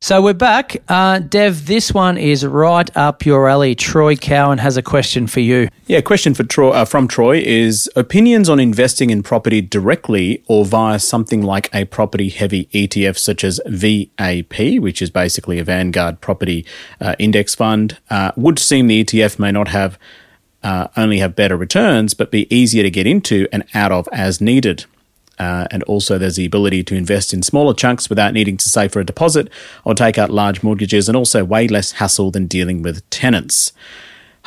[0.00, 0.76] So we're back.
[0.88, 3.74] Uh, Dev, this one is right up your alley.
[3.74, 5.68] Troy Cowan has a question for you.
[5.86, 10.64] Yeah, question for Troy, uh, from Troy is opinions on investing in property directly or
[10.64, 16.20] via something like a property heavy ETF such as VAP, which is basically a Vanguard
[16.20, 16.64] property
[17.00, 17.98] uh, index fund.
[18.08, 19.98] Uh, would seem the ETF may not have
[20.62, 24.40] uh, only have better returns, but be easier to get into and out of as
[24.40, 24.84] needed.
[25.38, 28.92] Uh, and also, there's the ability to invest in smaller chunks without needing to save
[28.92, 29.48] for a deposit
[29.84, 33.72] or take out large mortgages, and also way less hassle than dealing with tenants.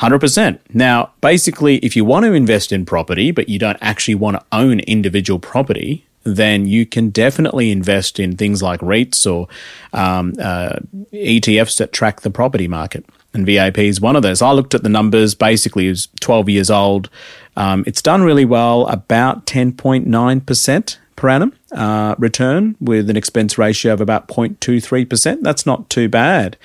[0.00, 0.58] 100%.
[0.74, 4.44] Now, basically, if you want to invest in property, but you don't actually want to
[4.52, 9.48] own individual property, then you can definitely invest in things like REITs or
[9.92, 10.76] um, uh,
[11.12, 13.04] ETFs that track the property market.
[13.34, 14.42] And VAP is one of those.
[14.42, 15.34] I looked at the numbers.
[15.34, 17.08] Basically, it was 12 years old.
[17.56, 23.92] Um, it's done really well, about 10.9% per annum uh, return with an expense ratio
[23.92, 25.42] of about 0.23%.
[25.42, 26.56] That's not too bad.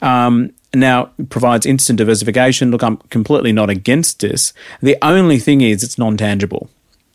[0.00, 2.70] Um, now, it provides instant diversification.
[2.70, 4.52] Look, I'm completely not against this.
[4.80, 6.70] The only thing is it's non tangible.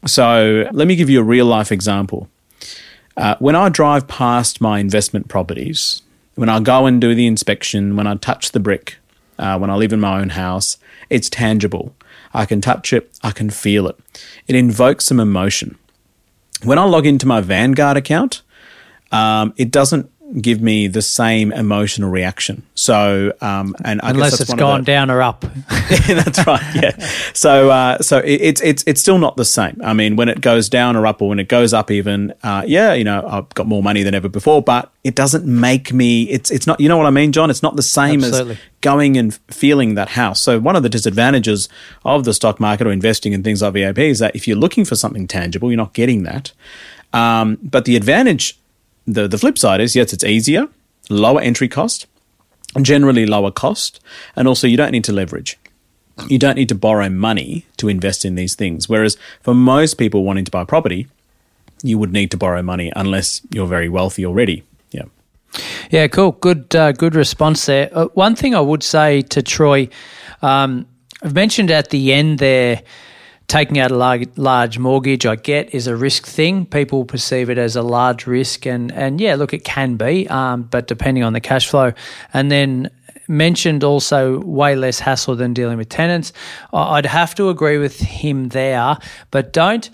[0.05, 2.29] So let me give you a real life example.
[3.17, 6.03] Uh, when I drive past my investment properties,
[6.37, 8.97] when I go and do the inspection, when I touch the brick,
[9.39, 10.77] uh, when I live in my own house,
[11.09, 11.95] it's tangible.
[12.31, 13.97] I can touch it, I can feel it.
[14.47, 15.79] It invokes some emotion.
[16.63, 18.43] When I log into my Vanguard account,
[19.11, 20.11] um, it doesn't
[20.41, 22.63] give me the same emotional reaction.
[22.75, 26.75] So, um, and I unless it's gone the, down or up, that's right.
[26.75, 26.97] Yeah.
[27.33, 29.79] So, uh, so it, it's it's it's still not the same.
[29.83, 32.63] I mean, when it goes down or up, or when it goes up, even, uh,
[32.67, 36.23] yeah, you know, I've got more money than ever before, but it doesn't make me.
[36.23, 36.79] It's it's not.
[36.79, 37.49] You know what I mean, John?
[37.49, 38.53] It's not the same Absolutely.
[38.53, 40.41] as going and feeling that house.
[40.41, 41.69] So, one of the disadvantages
[42.05, 44.85] of the stock market or investing in things like VAP is that if you're looking
[44.85, 46.51] for something tangible, you're not getting that.
[47.13, 48.59] Um, but the advantage
[49.07, 50.67] the, the flip side is yes, it's easier,
[51.09, 52.05] lower entry cost,
[52.81, 53.99] generally lower cost,
[54.35, 55.57] and also you don't need to leverage.
[56.27, 58.89] You don't need to borrow money to invest in these things.
[58.89, 61.07] Whereas for most people wanting to buy property,
[61.83, 64.63] you would need to borrow money unless you're very wealthy already.
[64.91, 65.03] Yeah.
[65.91, 66.31] Yeah, cool.
[66.31, 67.89] Good, uh, good response there.
[67.93, 69.89] Uh, one thing I would say to Troy,
[70.41, 70.87] um,
[71.21, 72.81] I've mentioned at the end there
[73.47, 76.65] taking out a large, large mortgage, I get, is a risk thing.
[76.65, 80.63] People perceive it as a large risk, and and yeah, look, it can be, um,
[80.63, 81.93] but depending on the cash flow,
[82.33, 82.89] and then
[83.27, 86.31] mentioned also way less hassle than dealing with tenants.
[86.71, 88.97] I'd have to agree with him there,
[89.31, 89.89] but don't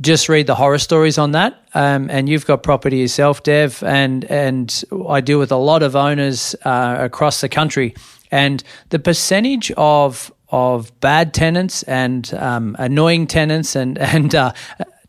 [0.00, 1.62] just read the horror stories on that.
[1.74, 5.96] Um, and you've got property yourself, Dev, and and I deal with a lot of
[5.96, 7.94] owners uh, across the country,
[8.30, 14.52] and the percentage of of bad tenants and um, annoying tenants and and uh,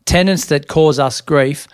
[0.04, 1.68] tenants that cause us grief.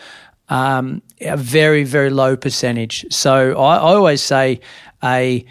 [0.49, 3.05] Um, a very very low percentage.
[3.11, 4.61] So I, I always say
[5.03, 5.45] a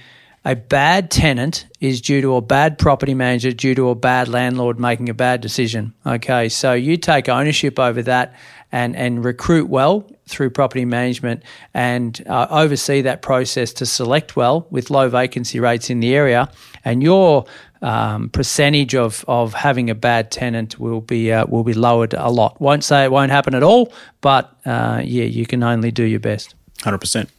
[0.47, 4.79] a bad tenant is due to a bad property manager, due to a bad landlord
[4.79, 5.93] making a bad decision.
[6.05, 8.33] Okay, so you take ownership over that
[8.71, 14.67] and, and recruit well through property management and uh, oversee that process to select well
[14.69, 16.49] with low vacancy rates in the area,
[16.85, 17.43] and your
[17.81, 22.29] um, percentage of, of having a bad tenant will be uh, will be lowered a
[22.29, 22.59] lot.
[22.59, 26.19] Won't say it won't happen at all, but uh, yeah, you can only do your
[26.19, 26.55] best.
[26.81, 27.29] Hundred percent.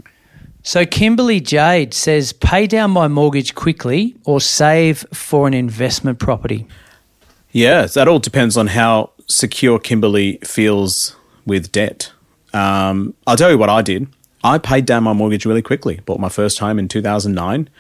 [0.62, 6.66] So Kimberly Jade says, pay down my mortgage quickly or save for an investment property.
[7.53, 12.12] Yeah, that all depends on how secure Kimberly feels with debt.
[12.53, 14.09] Um, I'll tell you what I did.
[14.44, 16.01] I paid down my mortgage really quickly.
[16.05, 17.70] Bought my first home in 2009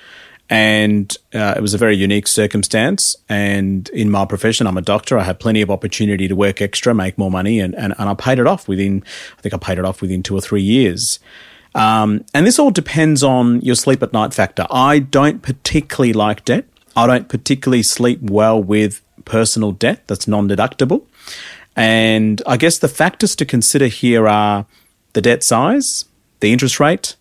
[0.50, 3.16] And uh, it was a very unique circumstance.
[3.28, 5.18] And in my profession, I'm a doctor.
[5.18, 8.14] I had plenty of opportunity to work extra, make more money, and, and, and I
[8.14, 9.04] paid it off within,
[9.36, 11.18] I think I paid it off within two or three years.
[11.74, 14.66] Um, and this all depends on your sleep at night factor.
[14.70, 16.64] I don't particularly like debt.
[16.96, 21.04] I don't particularly sleep well with personal debt that's non deductible.
[21.76, 24.66] And I guess the factors to consider here are
[25.12, 26.06] the debt size,
[26.40, 27.14] the interest rate,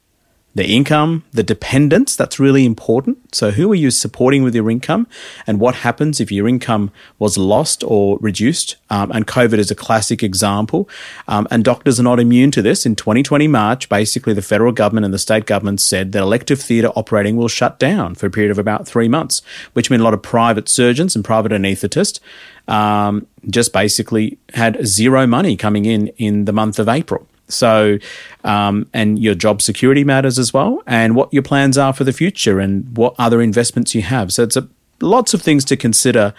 [0.57, 3.35] the income, the dependents, that's really important.
[3.35, 5.05] So, who are you supporting with your income,
[5.45, 8.75] and what happens if your income was lost or reduced?
[8.89, 10.89] Um, and COVID is a classic example.
[11.27, 12.85] Um, and doctors are not immune to this.
[12.87, 16.91] In 2020 March, basically, the federal government and the state government said that elective theatre
[16.95, 19.43] operating will shut down for a period of about three months,
[19.73, 22.19] which meant a lot of private surgeons and private anaesthetists
[22.67, 27.27] um, just basically had zero money coming in in the month of April.
[27.47, 27.97] So,
[28.43, 32.13] um, and your job security matters as well, and what your plans are for the
[32.13, 34.33] future, and what other investments you have.
[34.33, 34.67] So, it's a,
[35.01, 36.33] lots of things to consider,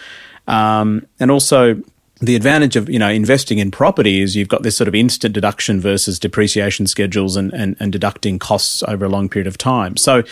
[0.47, 1.83] um, and also
[2.21, 5.35] the advantage of you know investing in property is you've got this sort of instant
[5.35, 9.97] deduction versus depreciation schedules and, and, and deducting costs over a long period of time.
[9.97, 10.23] So,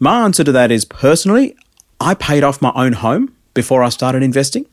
[0.00, 1.56] my answer to that is personally,
[2.00, 4.66] I paid off my own home before I started investing.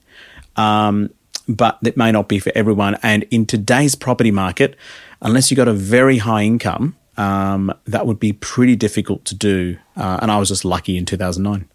[0.56, 1.10] Um,
[1.48, 2.98] but that may not be for everyone.
[3.04, 4.76] And in today's property market,
[5.22, 9.78] unless you got a very high income, um, that would be pretty difficult to do.
[9.96, 11.68] Uh, and I was just lucky in 2009.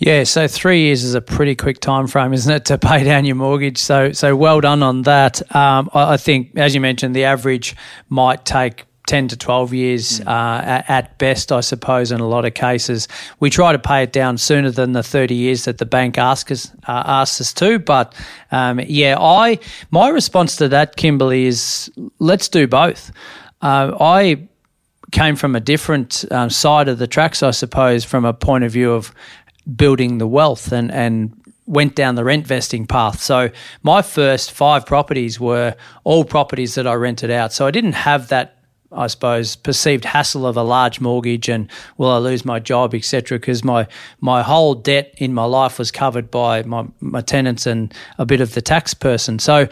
[0.00, 3.24] Yeah, so three years is a pretty quick time frame, isn't it, to pay down
[3.24, 3.78] your mortgage?
[3.78, 5.42] So, so well done on that.
[5.54, 7.74] Um, I, I think, as you mentioned, the average
[8.08, 12.54] might take 10 to 12 years uh, at best, I suppose, in a lot of
[12.54, 13.08] cases.
[13.40, 16.52] We try to pay it down sooner than the 30 years that the bank asks
[16.52, 17.78] us, uh, asks us to.
[17.78, 18.14] But
[18.52, 19.58] um, yeah, I
[19.90, 23.10] my response to that, Kimberly, is let's do both.
[23.62, 24.46] Uh, I
[25.10, 28.72] came from a different um, side of the tracks, I suppose, from a point of
[28.72, 29.12] view of
[29.74, 31.34] building the wealth and, and
[31.66, 33.20] went down the rent vesting path.
[33.20, 33.50] So
[33.82, 37.52] my first five properties were all properties that I rented out.
[37.54, 38.57] So I didn't have that
[38.90, 43.38] I suppose, perceived hassle of a large mortgage and will I lose my job, etc.
[43.38, 43.86] Because my
[44.20, 48.40] my whole debt in my life was covered by my, my tenants and a bit
[48.40, 49.38] of the tax person.
[49.38, 49.68] So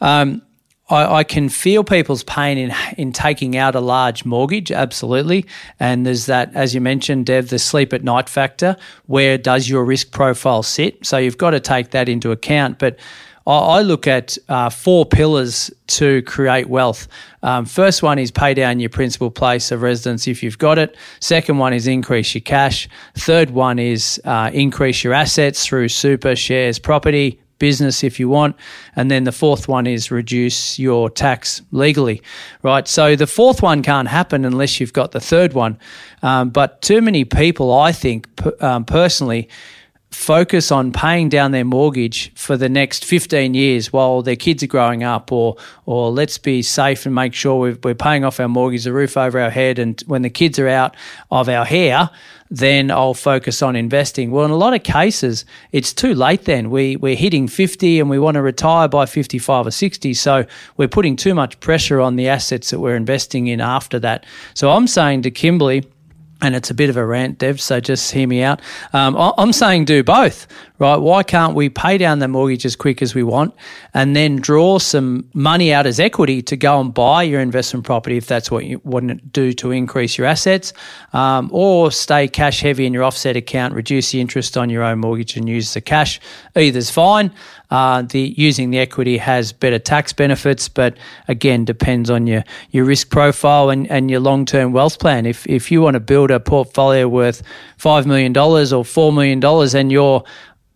[0.00, 0.40] um,
[0.88, 5.46] I, I, can feel people's pain in in taking out a large mortgage, absolutely.
[5.78, 8.76] And there's that, as you mentioned, Dev, the sleep at night factor.
[9.06, 11.04] Where does your risk profile sit?
[11.04, 12.98] So you've got to take that into account, but
[13.46, 17.08] I look at uh, four pillars to create wealth.
[17.42, 20.96] Um, first one is pay down your principal place of residence if you've got it.
[21.20, 22.88] Second one is increase your cash.
[23.16, 28.56] Third one is uh, increase your assets through super shares, property, business if you want.
[28.96, 32.22] And then the fourth one is reduce your tax legally,
[32.62, 32.86] right?
[32.88, 35.78] So the fourth one can't happen unless you've got the third one.
[36.22, 38.28] Um, but too many people, I think,
[38.62, 39.48] um, personally,
[40.14, 44.68] focus on paying down their mortgage for the next 15 years while their kids are
[44.68, 48.48] growing up or or let's be safe and make sure we are paying off our
[48.48, 50.96] mortgage the roof over our head and when the kids are out
[51.30, 52.08] of our hair
[52.50, 54.30] then I'll focus on investing.
[54.30, 56.70] Well, in a lot of cases, it's too late then.
[56.70, 60.14] We, we're hitting 50 and we want to retire by 55 or 60.
[60.14, 60.44] So
[60.76, 64.24] we're putting too much pressure on the assets that we're investing in after that.
[64.52, 65.84] So I'm saying to Kimberly,
[66.42, 68.60] and it's a bit of a rant, Dev, so just hear me out.
[68.92, 70.46] Um, I'm saying do both,
[70.78, 70.96] right?
[70.96, 73.54] Why can't we pay down the mortgage as quick as we want
[73.94, 78.16] and then draw some money out as equity to go and buy your investment property
[78.16, 80.72] if that's what you want to do to increase your assets,
[81.12, 84.98] um, or stay cash heavy in your offset account, reduce the interest on your own
[84.98, 86.20] mortgage and use the cash?
[86.56, 87.32] Either's fine.
[87.74, 92.84] Uh, the using the equity has better tax benefits, but again depends on your your
[92.84, 95.26] risk profile and, and your long term wealth plan.
[95.26, 97.42] If if you want to build a portfolio worth
[97.76, 100.22] five million dollars or four million dollars, and your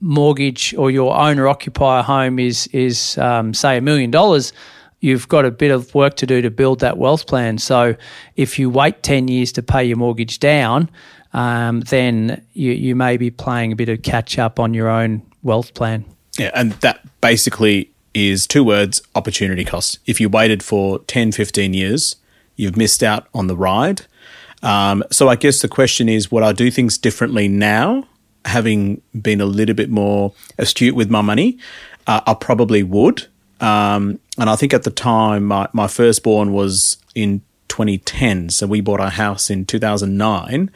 [0.00, 4.52] mortgage or your owner occupier home is is um, say a million dollars,
[4.98, 7.58] you've got a bit of work to do to build that wealth plan.
[7.58, 7.94] So
[8.34, 10.90] if you wait ten years to pay your mortgage down,
[11.32, 15.22] um, then you you may be playing a bit of catch up on your own
[15.42, 16.04] wealth plan.
[16.38, 19.98] Yeah, and that basically is two words opportunity cost.
[20.06, 22.16] If you waited for 10, 15 years,
[22.56, 24.06] you've missed out on the ride.
[24.62, 28.06] Um, so I guess the question is would I do things differently now,
[28.44, 31.58] having been a little bit more astute with my money?
[32.06, 33.26] Uh, I probably would.
[33.60, 38.50] Um, and I think at the time, my, my firstborn was in 2010.
[38.50, 40.70] So we bought our house in 2009.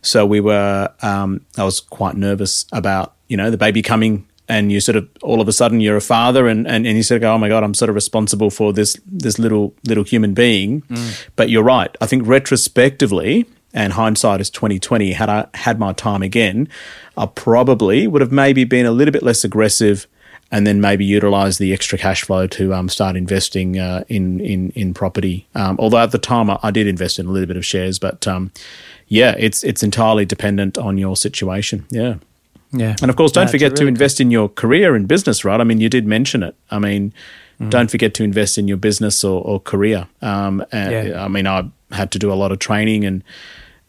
[0.00, 4.72] So we were, um, I was quite nervous about, you know, the baby coming and
[4.72, 7.16] you sort of all of a sudden you're a father and, and, and you sort
[7.16, 10.34] of go, oh my God, I'm sort of responsible for this this little little human
[10.34, 10.82] being.
[10.82, 11.26] Mm.
[11.36, 11.94] But you're right.
[12.00, 15.12] I think retrospectively, and hindsight is twenty twenty.
[15.12, 16.68] Had I had my time again,
[17.16, 20.06] I probably would have maybe been a little bit less aggressive,
[20.50, 24.70] and then maybe utilize the extra cash flow to um, start investing uh, in in
[24.70, 25.46] in property.
[25.54, 27.98] Um, although at the time I, I, did invest in a little bit of shares,
[27.98, 28.52] but um,
[29.08, 31.86] yeah, it's it's entirely dependent on your situation.
[31.90, 32.16] Yeah.
[32.72, 32.96] Yeah.
[33.02, 35.60] And of course, don't forget really to invest in your career and business, right?
[35.60, 36.56] I mean, you did mention it.
[36.70, 37.12] I mean,
[37.60, 37.70] mm.
[37.70, 40.06] don't forget to invest in your business or, or career.
[40.22, 41.22] Um, yeah.
[41.22, 43.22] I mean, I had to do a lot of training and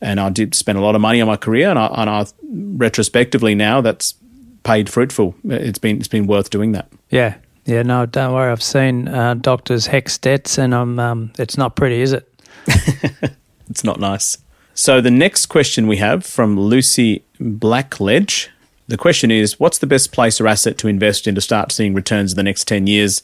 [0.04, 2.26] and I did spend a lot of money on my career, and I, and I
[2.52, 4.16] retrospectively now that's
[4.64, 5.34] paid fruitful.
[5.46, 6.90] It's been it's been worth doing that.
[7.10, 7.84] Yeah, yeah.
[7.84, 8.52] No, don't worry.
[8.52, 12.28] I've seen uh, doctors HECS debts, and I'm um, it's not pretty, is it?
[13.70, 14.38] it's not nice.
[14.74, 18.50] So the next question we have from Lucy Blackledge.
[18.88, 21.94] The question is, what's the best place or asset to invest in to start seeing
[21.94, 23.24] returns in the next 10 years?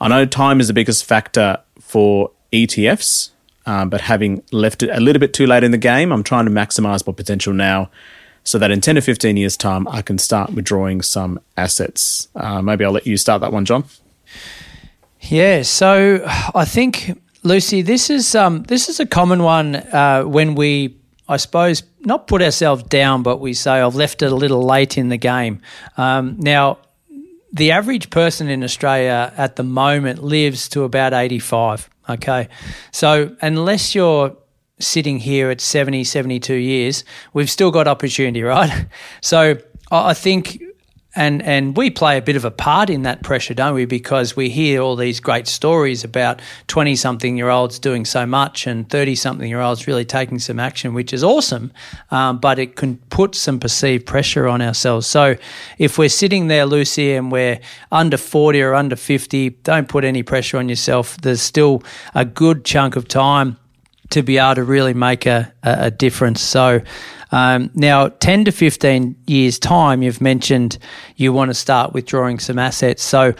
[0.00, 3.30] I know time is the biggest factor for ETFs,
[3.66, 6.44] um, but having left it a little bit too late in the game, I'm trying
[6.44, 7.90] to maximize my potential now
[8.44, 12.28] so that in 10 to 15 years' time, I can start withdrawing some assets.
[12.34, 13.84] Uh, maybe I'll let you start that one, John.
[15.20, 16.22] Yeah, so
[16.54, 20.96] I think Lucy, this is um, this is a common one uh, when we,
[21.28, 24.98] I suppose, not put ourselves down, but we say I've left it a little late
[24.98, 25.60] in the game.
[25.96, 26.78] Um, now,
[27.52, 31.88] the average person in Australia at the moment lives to about eighty-five.
[32.08, 32.48] Okay,
[32.90, 34.36] so unless you're
[34.80, 38.86] sitting here at 70, 72 years, we've still got opportunity, right?
[39.20, 39.58] So
[39.90, 40.60] I think
[41.14, 43.84] and and we play a bit of a part in that pressure, don't we?
[43.84, 48.66] Because we hear all these great stories about twenty something year olds doing so much
[48.66, 51.72] and thirty something year olds really taking some action, which is awesome.
[52.10, 55.06] Um, but it can put some perceived pressure on ourselves.
[55.06, 55.36] So
[55.78, 57.60] if we're sitting there, Lucy, and we're
[57.92, 61.16] under forty or under fifty, don't put any pressure on yourself.
[61.18, 61.82] There's still
[62.14, 63.56] a good chunk of time
[64.10, 66.40] to be able to really make a, a, difference.
[66.40, 66.80] So
[67.32, 70.78] um, now, 10 to 15 years' time, you've mentioned
[71.16, 73.02] you want to start withdrawing some assets.
[73.02, 73.34] So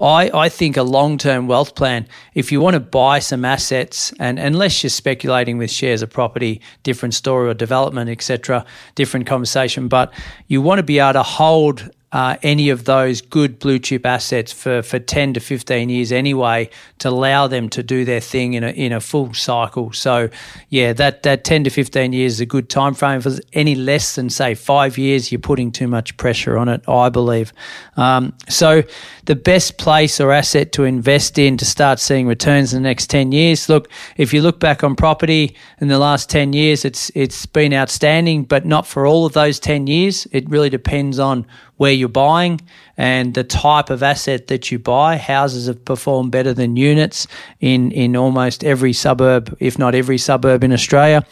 [0.00, 4.14] I, I think a long term wealth plan, if you want to buy some assets,
[4.18, 8.64] and unless you're speculating with shares of property, different story or development, etc.,
[8.94, 10.12] different conversation, but
[10.46, 14.52] you want to be able to hold uh, any of those good blue chip assets
[14.52, 18.64] for, for 10 to 15 years anyway to allow them to do their thing in
[18.64, 19.92] a, in a full cycle.
[19.92, 20.28] So,
[20.70, 23.20] yeah, that, that 10 to 15 years is a good time frame.
[23.20, 27.10] For any less than, say, five years, you're putting too much pressure on it, I
[27.10, 27.52] believe.
[27.96, 28.82] Um, so,
[29.26, 33.08] the best place or asset to invest in to start seeing returns in the next
[33.10, 37.12] 10 years, look, if you look back on property in the last 10 years, it's,
[37.14, 40.26] it's been outstanding, but not for all of those 10 years.
[40.32, 41.46] It really depends on
[41.80, 42.60] where you're buying
[42.98, 45.16] and the type of asset that you buy.
[45.16, 47.26] Houses have performed better than units
[47.58, 51.24] in, in almost every suburb, if not every suburb in Australia.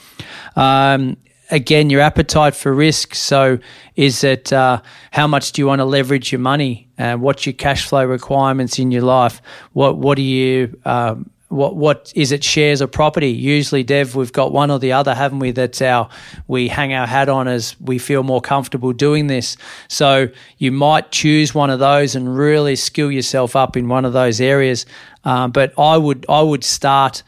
[0.57, 1.19] Um,
[1.51, 3.15] again, your appetite for risk.
[3.15, 3.59] So,
[3.95, 4.81] is it uh,
[5.11, 6.89] how much do you want to leverage your money?
[6.99, 9.43] Uh, what's your cash flow requirements in your life?
[9.75, 13.31] What What do you um, what what is it shares or property?
[13.31, 16.09] Usually dev we've got one or the other haven't we that's our
[16.47, 19.57] we hang our hat on as we feel more comfortable doing this.
[19.89, 20.29] So
[20.59, 24.41] you might choose one of those and really skill yourself up in one of those
[24.41, 24.87] areas.
[25.25, 27.23] Um, but i would i would start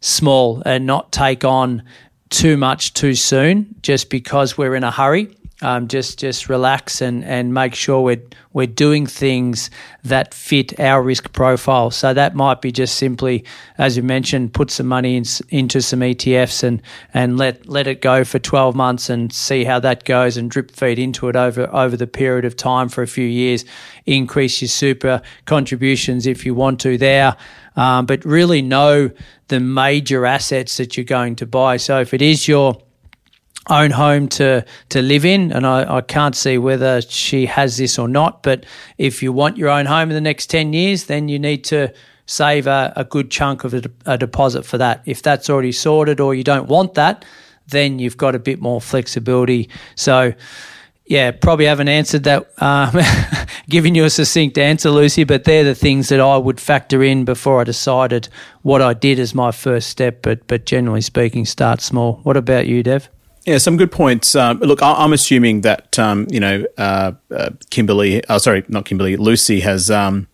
[0.00, 1.82] small and not take on
[2.30, 7.24] too much too soon just because we're in a hurry um, just just relax and,
[7.24, 9.70] and make sure we're we're doing things
[10.04, 11.90] that fit our risk profile.
[11.90, 13.44] So that might be just simply,
[13.76, 16.80] as you mentioned, put some money in, into some ETFs and
[17.12, 20.70] and let let it go for twelve months and see how that goes and drip
[20.70, 23.64] feed into it over over the period of time for a few years.
[24.06, 27.36] Increase your super contributions if you want to there,
[27.74, 29.10] um, but really know
[29.48, 31.78] the major assets that you're going to buy.
[31.78, 32.80] So if it is your
[33.68, 37.98] own home to to live in, and I, I can't see whether she has this
[37.98, 38.42] or not.
[38.42, 38.64] But
[38.96, 41.92] if you want your own home in the next ten years, then you need to
[42.26, 45.02] save a, a good chunk of a, a deposit for that.
[45.06, 47.24] If that's already sorted, or you don't want that,
[47.68, 49.68] then you've got a bit more flexibility.
[49.94, 50.34] So
[51.08, 52.94] yeah, probably haven't answered that, um,
[53.68, 57.24] giving you a succinct answer, Lucy, but they're the things that I would factor in
[57.24, 58.28] before I decided
[58.60, 60.20] what I did as my first step.
[60.20, 62.20] But, but generally speaking, start small.
[62.24, 63.08] What about you, Dev?
[63.48, 64.36] Yeah, some good points.
[64.36, 68.84] Um, look, I, am assuming that um, you know uh, uh, Kimberly, oh, sorry, not
[68.84, 70.26] Kimberly, Lucy has um,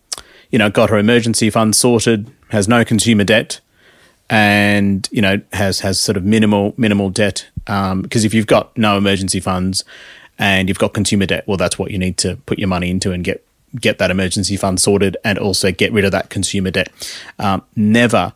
[0.51, 3.61] you know got her emergency fund sorted, has no consumer debt,
[4.29, 7.47] and you know has has sort of minimal minimal debt.
[7.59, 9.85] Because um, if you've got no emergency funds
[10.37, 13.13] and you've got consumer debt, well, that's what you need to put your money into
[13.13, 13.47] and get
[13.79, 16.89] get that emergency fund sorted, and also get rid of that consumer debt.
[17.39, 18.33] Um, never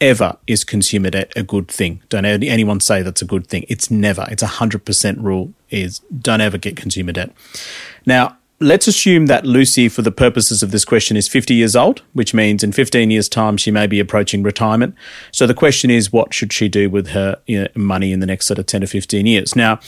[0.00, 2.02] ever is consumer debt a good thing.
[2.08, 3.64] Don't anyone say that's a good thing.
[3.68, 4.26] It's never.
[4.30, 7.32] It's a 100% rule is don't ever get consumer debt.
[8.06, 12.02] Now, let's assume that Lucy, for the purposes of this question, is 50 years old,
[12.12, 14.94] which means in 15 years' time she may be approaching retirement.
[15.32, 18.26] So the question is, what should she do with her you know, money in the
[18.26, 19.56] next sort of 10 to 15 years?
[19.56, 19.80] Now,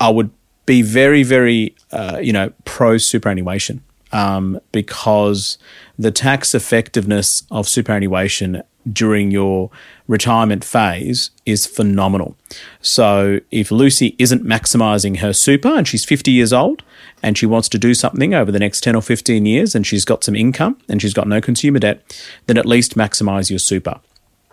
[0.00, 0.30] I would
[0.66, 5.58] be very, very, uh, you know, pro superannuation um, because
[5.98, 8.62] the tax effectiveness of superannuation
[8.92, 9.70] during your
[10.06, 12.36] retirement phase is phenomenal.
[12.80, 16.82] So if Lucy isn't maximizing her super and she's 50 years old
[17.22, 20.04] and she wants to do something over the next 10 or 15 years and she's
[20.04, 22.02] got some income and she's got no consumer debt,
[22.46, 24.00] then at least maximize your super.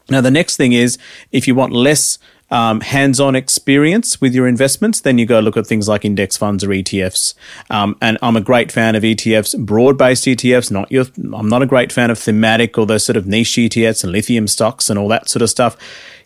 [0.09, 0.97] Now, the next thing is
[1.31, 2.17] if you want less
[2.51, 6.63] um, hands-on experience with your investments, then you go look at things like index funds
[6.63, 7.33] or ETFs.
[7.69, 10.69] Um, and I'm a great fan of ETFs, broad-based ETFs.
[10.69, 14.03] Not your, I'm not a great fan of thematic or those sort of niche ETFs
[14.03, 15.77] and lithium stocks and all that sort of stuff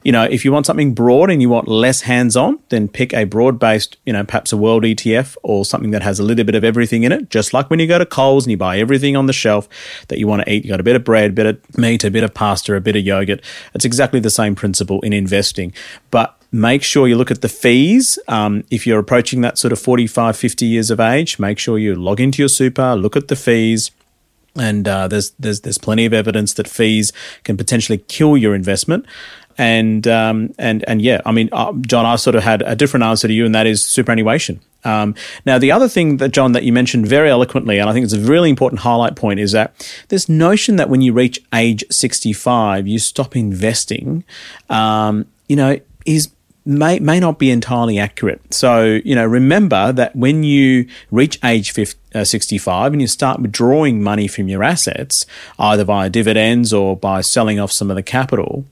[0.05, 3.11] you know, if you want something broad and you want less hands on, then pick
[3.15, 6.45] a broad based, you know, perhaps a world ETF or something that has a little
[6.45, 7.31] bit of everything in it.
[7.31, 9.67] Just like when you go to Coles and you buy everything on the shelf
[10.09, 10.63] that you want to eat.
[10.63, 12.79] You got a bit of bread, a bit of meat, a bit of pasta, a
[12.79, 13.41] bit of yogurt.
[13.73, 15.73] It's exactly the same principle in investing.
[16.11, 18.19] But make sure you look at the fees.
[18.27, 21.95] Um, if you're approaching that sort of 45, 50 years of age, make sure you
[21.95, 23.89] log into your super, look at the fees
[24.57, 27.11] and uh, there's there's there's plenty of evidence that fees
[27.43, 29.05] can potentially kill your investment
[29.57, 33.03] and um, and and yeah, I mean, uh, John, I sort of had a different
[33.03, 34.59] answer to you, and that is superannuation.
[34.83, 38.03] Um, now, the other thing that John that you mentioned very eloquently, and I think
[38.03, 39.73] it's a really important highlight point, is that
[40.09, 44.23] this notion that when you reach age sixty-five, you stop investing.
[44.69, 46.29] Um, you know, is
[46.65, 48.53] may may not be entirely accurate.
[48.53, 53.39] So, you know, remember that when you reach age 50, uh, 65 and you start
[53.39, 55.25] withdrawing money from your assets,
[55.59, 58.65] either via dividends or by selling off some of the capital,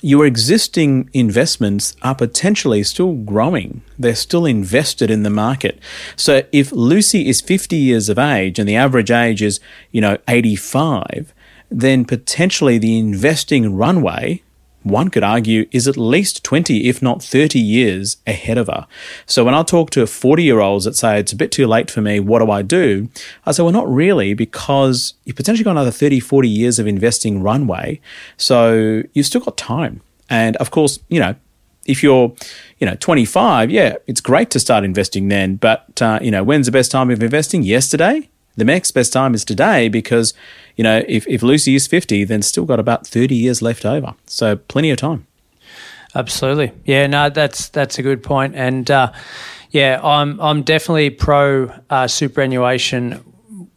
[0.00, 3.82] your existing investments are potentially still growing.
[3.98, 5.80] They're still invested in the market.
[6.14, 9.58] So if Lucy is 50 years of age and the average age is,
[9.90, 11.34] you know, 85,
[11.70, 14.42] then potentially the investing runway
[14.88, 18.86] one could argue, is at least 20, if not 30 years ahead of her.
[19.26, 21.90] So when I talk to 40 year olds that say, it's a bit too late
[21.90, 23.08] for me, what do I do?
[23.46, 27.42] I say, well, not really, because you've potentially got another 30, 40 years of investing
[27.42, 28.00] runway.
[28.36, 30.00] So you've still got time.
[30.30, 31.34] And of course, you know,
[31.86, 32.34] if you're,
[32.78, 35.56] you know, 25, yeah, it's great to start investing then.
[35.56, 37.62] But, uh, you know, when's the best time of investing?
[37.62, 38.28] Yesterday?
[38.56, 40.34] The next best time is today because,
[40.78, 44.14] you know, if, if Lucy is 50, then still got about 30 years left over.
[44.26, 45.26] So plenty of time.
[46.14, 46.72] Absolutely.
[46.84, 48.54] Yeah, no, that's that's a good point.
[48.54, 49.12] And uh,
[49.70, 53.22] yeah, I'm I'm definitely pro uh, superannuation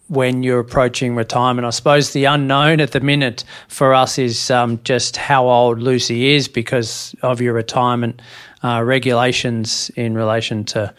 [0.08, 1.66] when you're approaching retirement.
[1.66, 6.34] I suppose the unknown at the minute for us is um, just how old Lucy
[6.34, 8.22] is because of your retirement
[8.64, 10.94] uh, regulations in relation to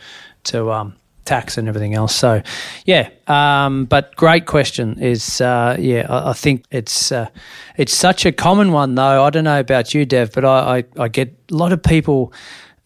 [0.45, 2.15] to um, tax and everything else.
[2.15, 2.43] So,
[2.85, 4.99] yeah, um, but great question.
[4.99, 7.29] Is uh, yeah, I, I, think it's uh,
[7.77, 9.25] it's such a common one though.
[9.25, 12.33] I don't know about you, Dev, but I I, I get a lot of people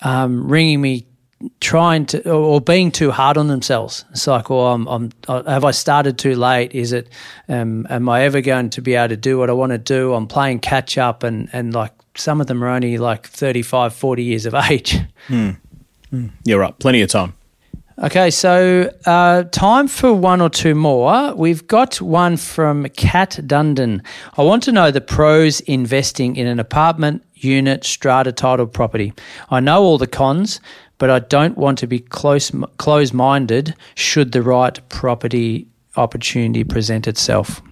[0.03, 1.07] um, ringing me
[1.61, 4.05] trying to or being too hard on themselves.
[4.11, 6.75] It's like, well, I'm, I'm have I started too late?
[6.75, 7.09] Is it
[7.49, 10.15] um, am I ever going to be able to do what I want to do?
[10.15, 14.23] I'm playing catch up and and like some of them are only like 35, 40
[14.23, 14.99] years of age.
[15.29, 15.51] Hmm.
[16.11, 16.29] Hmm.
[16.45, 16.79] You're right.
[16.79, 17.35] Plenty of time.
[17.99, 21.35] Okay, so uh, time for one or two more.
[21.35, 24.05] We've got one from Kat Dundon.
[24.37, 29.15] I want to know the pros investing in an apartment, unit, strata title property.
[29.49, 30.61] I know all the cons,
[30.99, 35.67] but I don't want to be close close minded should the right property
[35.97, 37.63] opportunity present itself.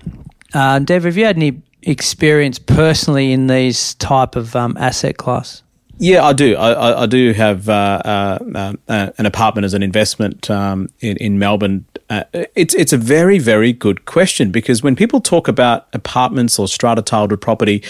[0.55, 5.64] Uh, Dev, have you had any experience personally in these type of um, asset class?
[5.99, 6.57] Yeah, I do.
[6.57, 11.39] I, I do have uh, uh, uh, an apartment as an investment um, in, in,
[11.39, 11.85] Melbourne.
[12.11, 12.25] Uh,
[12.55, 17.01] it's it's a very very good question because when people talk about apartments or strata
[17.01, 17.83] titled property,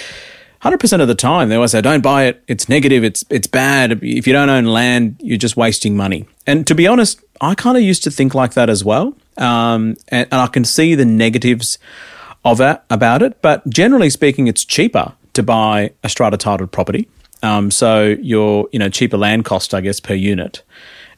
[0.61, 2.43] hundred percent of the time they always say, "Don't buy it.
[2.47, 3.05] It's negative.
[3.05, 3.93] It's it's bad.
[4.03, 7.77] If you don't own land, you're just wasting money." And to be honest, I kind
[7.77, 11.07] of used to think like that as well, um, and, and I can see the
[11.07, 11.79] negatives
[12.45, 13.41] of it about it.
[13.41, 17.09] But generally speaking, it's cheaper to buy a strata titled property
[17.45, 20.63] um, so your you know cheaper land cost, I guess, per unit,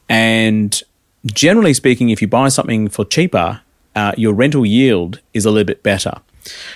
[0.09, 0.83] and
[1.25, 3.61] generally speaking, if you buy something for cheaper,
[3.95, 6.19] uh, your rental yield is a little bit better.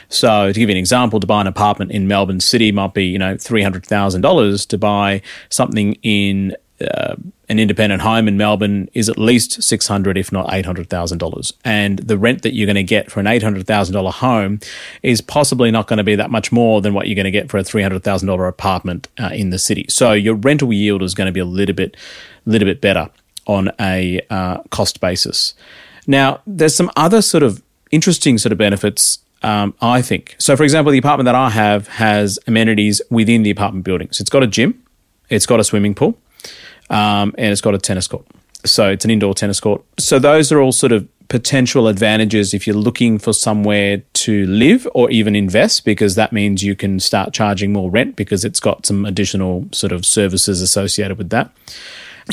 [0.07, 3.05] So to give you an example, to buy an apartment in Melbourne City might be
[3.05, 4.65] you know three hundred thousand dollars.
[4.67, 7.15] To buy something in uh,
[7.49, 11.17] an independent home in Melbourne is at least six hundred, if not eight hundred thousand
[11.17, 14.11] dollars, and the rent that you're going to get for an eight hundred thousand dollar
[14.11, 14.59] home
[15.03, 17.49] is possibly not going to be that much more than what you're going to get
[17.49, 19.85] for a three hundred thousand dollar apartment uh, in the city.
[19.89, 21.97] So your rental yield is going to be a little bit,
[22.45, 23.09] little bit better
[23.47, 25.53] on a uh, cost basis.
[26.07, 27.61] Now, there's some other sort of
[27.91, 30.35] interesting sort of benefits um, I think.
[30.37, 34.09] So, for example, the apartment that I have has amenities within the apartment building.
[34.11, 34.81] So, it's got a gym,
[35.29, 36.17] it's got a swimming pool,
[36.91, 38.25] um, and it's got a tennis court.
[38.63, 39.83] So, it's an indoor tennis court.
[39.97, 44.85] So, those are all sort of potential advantages if you're looking for somewhere to live
[44.93, 48.85] or even invest, because that means you can start charging more rent because it's got
[48.85, 51.49] some additional sort of services associated with that.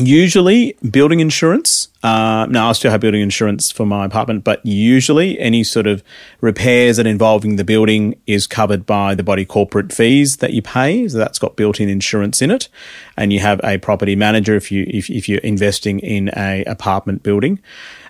[0.01, 1.89] Usually, building insurance.
[2.05, 6.05] Uh, now, I still have building insurance for my apartment, but usually, any sort of
[6.41, 11.09] repairs that involving the building is covered by the body corporate fees that you pay.
[11.09, 12.69] So that's got built-in insurance in it,
[13.17, 17.25] and you have a property manager if you if, if you're investing in a apartment
[17.25, 17.59] building.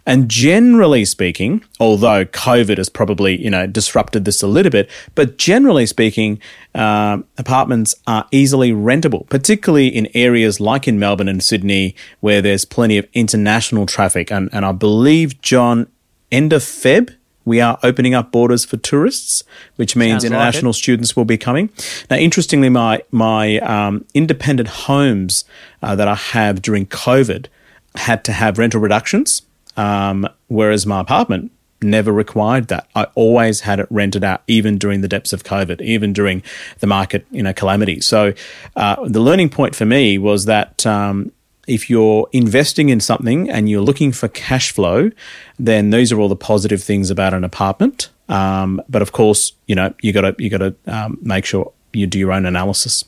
[0.08, 5.36] And generally speaking, although COVID has probably you know disrupted this a little bit, but
[5.36, 6.40] generally speaking,
[6.74, 12.64] uh, apartments are easily rentable, particularly in areas like in Melbourne and Sydney, where there's
[12.64, 14.32] plenty of international traffic.
[14.32, 15.88] And, and I believe John,
[16.32, 19.44] end of Feb, we are opening up borders for tourists,
[19.76, 21.68] which means Sounds international like students will be coming.
[22.08, 25.44] Now, interestingly, my my um, independent homes
[25.82, 27.48] uh, that I have during COVID
[27.94, 29.42] had to have rental reductions
[29.78, 32.88] um, whereas my apartment never required that.
[32.94, 36.42] I always had it rented out, even during the depths of COVID, even during
[36.80, 38.00] the market, you know, calamity.
[38.00, 38.34] So
[38.76, 41.30] uh, the learning point for me was that um,
[41.68, 45.10] if you're investing in something and you're looking for cash flow,
[45.58, 48.10] then these are all the positive things about an apartment.
[48.28, 51.72] Um, but of course, you know, you got to you got to um, make sure
[51.92, 53.04] you do your own analysis.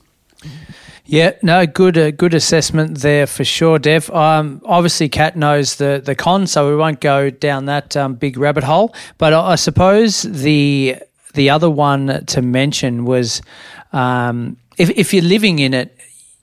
[1.11, 4.09] Yeah, no, good, uh, good assessment there for sure, Dev.
[4.11, 8.37] Um, obviously, Cat knows the the con, so we won't go down that um, big
[8.37, 8.95] rabbit hole.
[9.19, 10.99] But I, I, suppose the
[11.35, 13.43] the other one to mention was
[13.93, 15.99] um, if if you're living in it,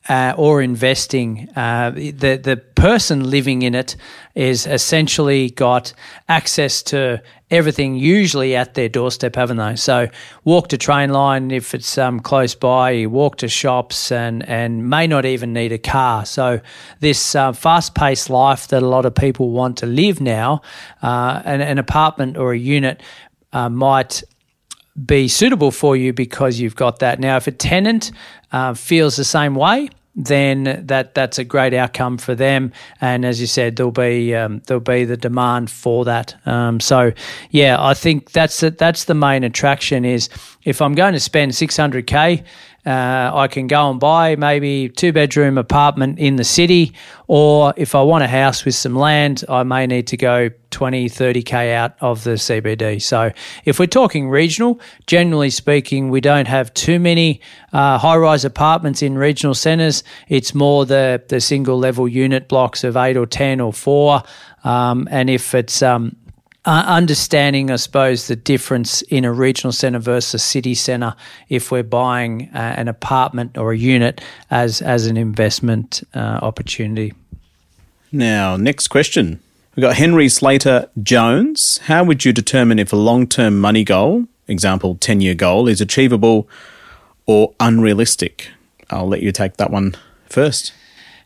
[0.10, 3.96] uh, or investing, uh, the the person living in it
[4.36, 5.94] is essentially got
[6.30, 9.76] access to everything usually at their doorstep, haven't they?
[9.76, 10.08] So
[10.44, 12.92] walk to train line if it's um, close by.
[12.92, 16.26] You walk to shops and and may not even need a car.
[16.26, 16.62] So
[17.00, 20.62] this uh, fast paced life that a lot of people want to live now,
[21.02, 23.02] uh, an, an apartment or a unit
[23.52, 24.24] uh, might
[25.06, 27.20] be suitable for you because you've got that.
[27.20, 28.12] Now, if a tenant
[28.52, 32.74] uh, feels the same way, then that that's a great outcome for them.
[33.00, 36.36] And as you said, there'll be um, there'll be the demand for that.
[36.48, 37.14] Um, so
[37.52, 40.04] yeah, I think that's the, that's the main attraction.
[40.04, 40.28] Is
[40.64, 42.44] if I'm going to spend 600k
[42.88, 46.94] uh, I can go and buy maybe two bedroom apartment in the city,
[47.28, 51.10] or if I want a house with some land, I may need to go 20,
[51.10, 53.02] 30k out of the CBD.
[53.02, 53.34] So
[53.66, 57.42] if we're talking regional, generally speaking, we don't have too many
[57.74, 60.06] uh, high rise apartments in regional centres.
[60.30, 64.24] It's more the, the single level unit blocks of eight or 10 or four.
[64.64, 66.16] Um, and if it's um,
[66.68, 71.16] uh, understanding, I suppose, the difference in a regional centre versus a city centre
[71.48, 74.20] if we're buying uh, an apartment or a unit
[74.52, 77.14] as as an investment uh, opportunity.
[78.12, 79.40] Now, next question.
[79.76, 81.78] We've got Henry Slater Jones.
[81.86, 85.80] How would you determine if a long term money goal, example 10 year goal, is
[85.80, 86.50] achievable
[87.26, 88.50] or unrealistic?
[88.90, 89.96] I'll let you take that one
[90.28, 90.74] first.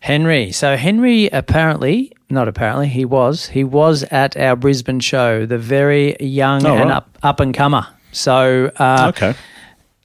[0.01, 0.51] Henry.
[0.51, 3.47] So, Henry apparently not apparently, he was.
[3.47, 6.97] He was at our Brisbane show, the very young oh, and right.
[6.97, 7.87] up, up and comer.
[8.11, 9.35] So, uh, okay.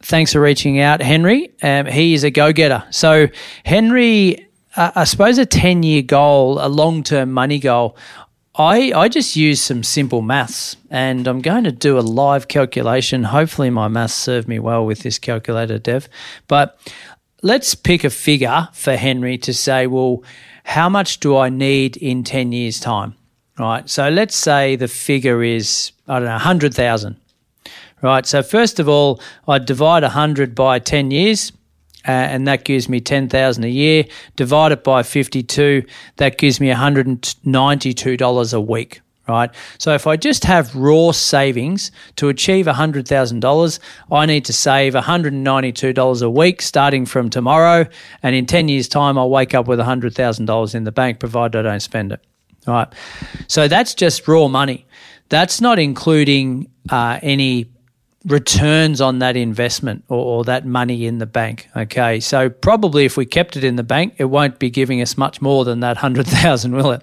[0.03, 1.51] Thanks for reaching out, Henry.
[1.63, 2.85] Um, he is a go getter.
[2.91, 3.29] So,
[3.65, 7.97] Henry, uh, I suppose a 10 year goal, a long term money goal.
[8.55, 13.25] I, I just use some simple maths and I'm going to do a live calculation.
[13.25, 16.09] Hopefully, my maths served me well with this calculator, Dev.
[16.49, 16.79] But
[17.43, 20.23] let's pick a figure for Henry to say, well,
[20.67, 23.15] how much do I need in 10 years' time?
[23.59, 23.89] Right.
[23.89, 27.17] So let's say the figure is, I don't know, 100,000.
[28.03, 28.27] Right.
[28.27, 31.53] So first of all, I divide 100 by 10 years.
[32.07, 34.05] Uh, and that gives me 10,000 a year.
[34.37, 35.85] Divide it by 52,
[36.17, 39.51] that gives me $192 a week right?
[39.79, 43.79] So if I just have raw savings to achieve $100,000,
[44.11, 47.87] I need to save $192 a week starting from tomorrow.
[48.23, 51.63] And in 10 years' time, I'll wake up with $100,000 in the bank, provided I
[51.71, 52.21] don't spend it.
[52.67, 52.89] Right.
[53.47, 54.87] So that's just raw money.
[55.29, 57.71] That's not including uh, any
[58.27, 61.69] returns on that investment or, or, that money in the bank.
[61.77, 65.17] Okay, so probably if we kept it in the bank, it won't be giving us
[65.17, 67.03] much more than that hundred thousand, will it?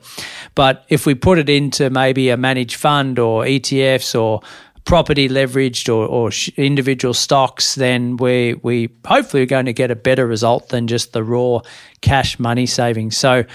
[0.53, 4.41] But if we put it into maybe a managed fund or ETFs or
[4.86, 9.95] property leveraged or, or individual stocks, then we we hopefully are going to get a
[9.95, 11.61] better result than just the raw
[12.01, 13.15] cash money savings.
[13.15, 13.45] So,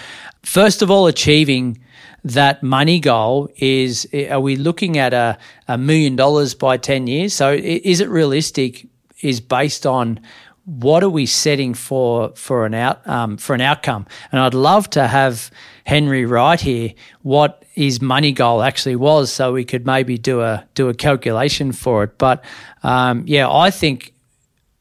[0.42, 1.78] first of all, achieving
[2.24, 5.38] that money goal is are we looking at a,
[5.68, 7.34] a million dollars by 10 years?
[7.34, 8.86] So is it realistic?
[9.20, 10.20] Is based on
[10.64, 14.06] what are we setting for for an out um, for an outcome?
[14.30, 15.50] And I'd love to have
[15.84, 16.92] Henry write here
[17.22, 21.72] what his money goal actually was, so we could maybe do a do a calculation
[21.72, 22.18] for it.
[22.18, 22.44] But
[22.82, 24.12] um, yeah, I think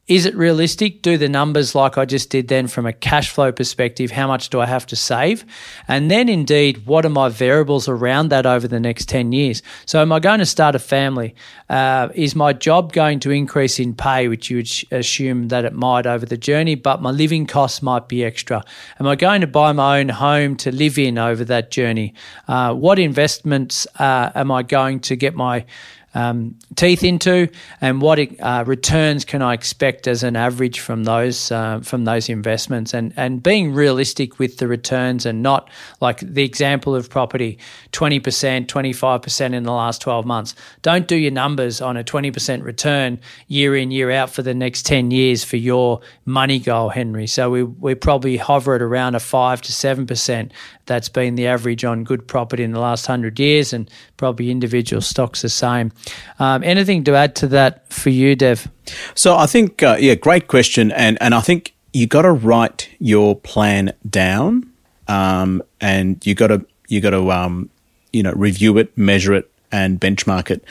[0.08, 1.02] is it realistic?
[1.02, 4.10] Do the numbers like I just did then from a cash flow perspective.
[4.10, 5.44] How much do I have to save?
[5.86, 9.62] And then, indeed, what are my variables around that over the next 10 years?
[9.84, 11.34] So, am I going to start a family?
[11.68, 15.74] Uh, is my job going to increase in pay, which you would assume that it
[15.74, 18.64] might over the journey, but my living costs might be extra?
[18.98, 22.14] Am I going to buy my own home to live in over that journey?
[22.48, 25.66] Uh, what investments uh, am I going to get my
[26.14, 27.48] um, teeth into,
[27.80, 32.28] and what uh, returns can I expect as an average from those uh, from those
[32.28, 35.68] investments, and and being realistic with the returns, and not
[36.00, 37.58] like the example of property,
[37.92, 40.54] twenty percent, twenty five percent in the last twelve months.
[40.82, 44.54] Don't do your numbers on a twenty percent return year in year out for the
[44.54, 47.26] next ten years for your money goal, Henry.
[47.26, 50.52] So we we probably hover at around a five to seven percent.
[50.86, 55.02] That's been the average on good property in the last hundred years, and probably individual
[55.02, 55.92] stocks the same.
[56.38, 58.68] Um, anything to add to that for you, Dev?
[59.14, 62.88] So I think, uh, yeah, great question, and and I think you got to write
[62.98, 64.70] your plan down,
[65.08, 67.70] um, and you got to you got to um,
[68.12, 70.64] you know review it, measure it, and benchmark it.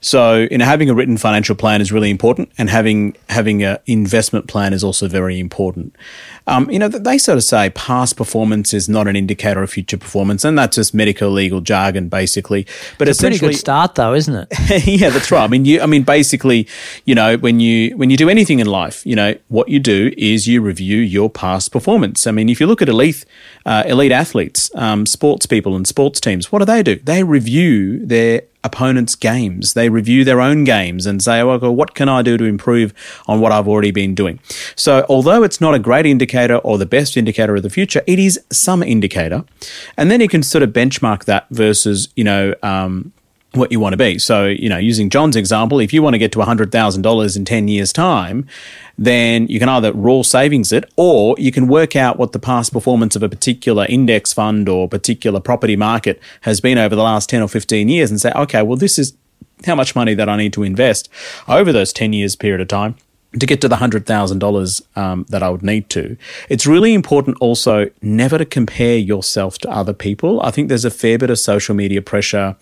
[0.00, 3.78] So, you know, having a written financial plan is really important, and having having an
[3.86, 5.96] investment plan is also very important.
[6.46, 9.96] Um, you know, they sort of say past performance is not an indicator of future
[9.96, 12.66] performance, and that's just medical legal jargon, basically.
[12.98, 14.86] But it's a pretty good start, though, isn't it?
[14.86, 15.44] yeah, that's right.
[15.44, 16.68] I mean, you, I mean, basically,
[17.06, 20.12] you know, when you when you do anything in life, you know, what you do
[20.18, 22.26] is you review your past performance.
[22.26, 23.24] I mean, if you look at elite
[23.64, 26.96] uh, elite athletes, um, sports people, and sports teams, what do they do?
[26.96, 29.74] They review their opponents' games.
[29.74, 32.92] They review their own games and say, well, what can I do to improve
[33.28, 34.40] on what I've already been doing?
[34.74, 38.18] So, although it's not a great indicator or the best indicator of the future, it
[38.18, 39.44] is some indicator.
[39.96, 43.12] And then you can sort of benchmark that versus, you know, um,
[43.54, 44.18] what you want to be.
[44.18, 47.68] So, you know, using John's example, if you want to get to $100,000 in 10
[47.68, 48.46] years' time,
[48.96, 52.72] then you can either raw savings it or you can work out what the past
[52.72, 57.28] performance of a particular index fund or particular property market has been over the last
[57.28, 59.16] 10 or 15 years and say, okay, well, this is
[59.66, 61.08] how much money that I need to invest
[61.48, 62.96] over those 10 years period of time
[63.38, 66.16] to get to the hundred thousand um, dollars that I would need to.
[66.48, 70.40] It's really important also never to compare yourself to other people.
[70.42, 72.56] I think there's a fair bit of social media pressure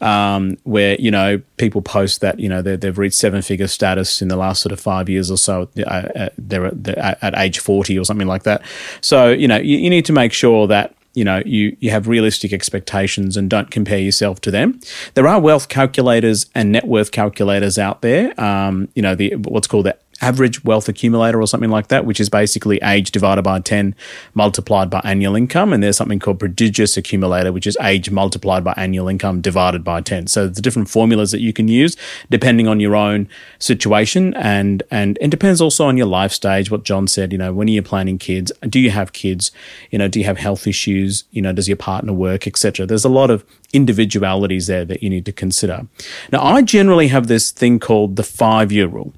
[0.00, 4.28] um, where you know people post that you know they've reached seven figure status in
[4.28, 5.68] the last sort of five years or so.
[5.78, 6.66] Uh, uh they're,
[6.98, 8.62] at age forty or something like that.
[9.00, 12.08] So you know you, you need to make sure that you know you you have
[12.08, 14.80] realistic expectations and don't compare yourself to them.
[15.14, 18.38] There are wealth calculators and net worth calculators out there.
[18.40, 22.20] Um, you know the what's called the average wealth accumulator or something like that, which
[22.20, 23.94] is basically age divided by 10
[24.34, 25.72] multiplied by annual income.
[25.72, 30.00] And there's something called prodigious accumulator, which is age multiplied by annual income divided by
[30.00, 30.28] 10.
[30.28, 31.96] So the different formulas that you can use
[32.30, 36.70] depending on your own situation and, and it depends also on your life stage.
[36.70, 38.52] What John said, you know, when are you planning kids?
[38.62, 39.50] Do you have kids?
[39.90, 41.24] You know, do you have health issues?
[41.32, 42.86] You know, does your partner work, etc.
[42.86, 45.86] There's a lot of individualities there that you need to consider.
[46.30, 49.12] Now, I generally have this thing called the five year rule.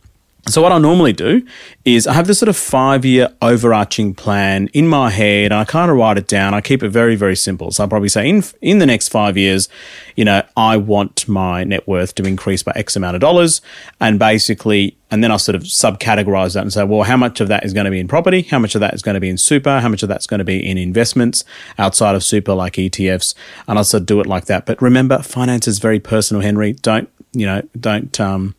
[0.47, 1.43] So what I normally do
[1.87, 5.65] is I have this sort of five year overarching plan in my head and I
[5.65, 6.53] kind of write it down.
[6.53, 7.71] I keep it very, very simple.
[7.71, 9.71] So I'll probably say in, in the next five years,
[10.17, 13.63] you know, I want my net worth to increase by X amount of dollars.
[14.01, 17.49] And basically, and then I'll sort of subcategorize that and say, well, how much of
[17.49, 18.43] that is going to be in property?
[18.43, 19.81] How much of that is going to be in super?
[19.81, 21.45] How much of that's going to be in investments
[21.79, 23.35] outside of super like ETFs?
[23.67, 24.67] And I'll sort of do it like that.
[24.67, 26.75] But remember, finance is very personal, Henry.
[26.75, 28.55] Don't, you know, don't, um,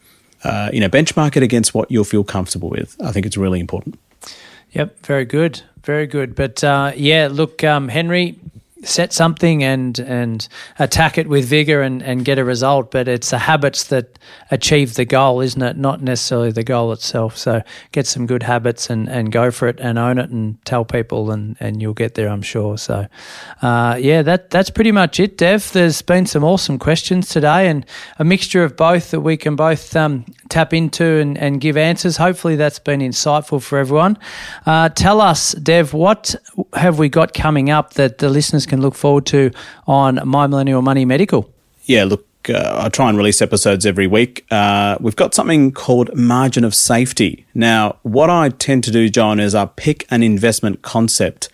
[0.46, 2.96] uh, you know, benchmark it against what you'll feel comfortable with.
[3.02, 4.00] I think it's really important.
[4.72, 6.36] Yep, very good, very good.
[6.36, 8.38] But uh, yeah, look, um, Henry,
[8.86, 10.48] set something and and
[10.80, 12.92] attack it with vigor and, and get a result.
[12.92, 14.20] But it's the habits that
[14.52, 15.78] achieve the goal, isn't it?
[15.78, 17.38] Not necessarily the goal itself.
[17.38, 17.62] So
[17.92, 21.32] get some good habits and, and go for it and own it and tell people
[21.32, 22.78] and, and you'll get there, I'm sure.
[22.78, 23.08] So
[23.62, 25.72] uh, yeah, that that's pretty much it, Dev.
[25.72, 27.86] There's been some awesome questions today and
[28.20, 32.18] a mixture of both that we can both um, tap into and, and give answers.
[32.18, 34.18] Hopefully that's been insightful for everyone.
[34.66, 36.36] Uh, tell us, Dev, what
[36.74, 39.52] have we got coming up that the listeners can look forward to
[39.88, 41.52] on My Millennial Money Medical?
[41.84, 44.46] Yeah, look, uh, I try and release episodes every week.
[44.52, 47.46] Uh, we've got something called margin of safety.
[47.54, 51.50] Now, what I tend to do, John, is I pick an investment concept.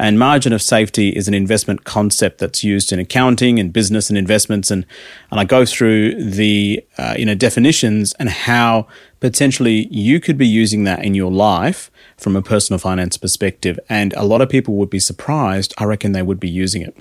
[0.00, 4.16] And margin of safety is an investment concept that's used in accounting and business and
[4.16, 4.70] investments.
[4.70, 4.86] And,
[5.30, 8.86] and I go through the uh, you know definitions and how
[9.20, 13.78] potentially you could be using that in your life from a personal finance perspective.
[13.90, 15.74] And a lot of people would be surprised.
[15.76, 16.96] I reckon they would be using it.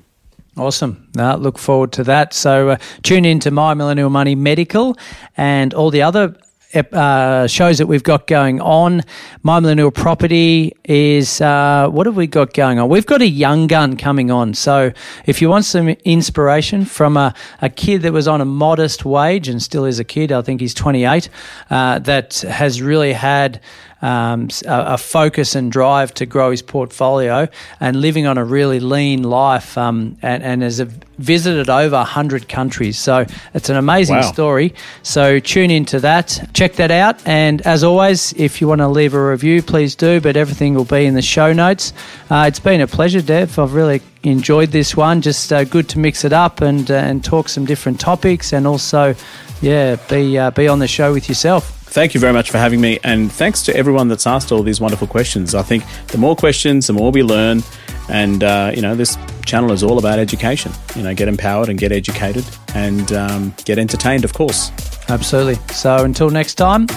[0.58, 1.08] Awesome.
[1.16, 2.34] Now, look forward to that.
[2.34, 4.98] So, uh, tune in to My Millennial Money Medical
[5.38, 6.36] and all the other
[6.76, 9.02] uh, shows that we've got going on.
[9.42, 12.90] My Millennial Property is uh, what have we got going on?
[12.90, 14.54] We've got a young gun coming on.
[14.54, 14.92] So
[15.26, 19.48] if you want some inspiration from a, a kid that was on a modest wage
[19.48, 21.30] and still is a kid, I think he's 28,
[21.70, 23.62] uh, that has really had
[24.02, 27.50] um, a, a, focus and drive to grow his portfolio
[27.82, 32.98] and living on a really lean life um, and, and has visited over 100 countries.
[32.98, 34.22] So it's an amazing wow.
[34.22, 34.74] story.
[35.04, 37.26] So tune into that, check that out.
[37.28, 40.86] And as always, if you want to leave a review, please do, but everything will
[40.86, 41.92] be in the show notes.
[42.30, 43.60] Uh, it's been a pleasure, Dev.
[43.60, 45.22] I've really enjoyed this one.
[45.22, 48.66] Just uh, good to mix it up and, uh, and talk some different topics and
[48.66, 49.14] also,
[49.62, 52.80] yeah, be, uh, be on the show with yourself thank you very much for having
[52.80, 53.00] me.
[53.04, 55.56] And thanks to everyone that's asked all these wonderful questions.
[55.56, 57.62] I think the more questions, the more we learn.
[58.10, 60.72] And, uh, you know, this channel is all about education.
[60.96, 64.72] You know, get empowered and get educated and um, get entertained, of course.
[65.10, 65.56] Absolutely.
[65.74, 66.88] So until next time,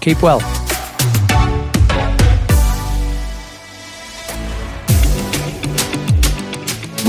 [0.00, 0.40] keep well.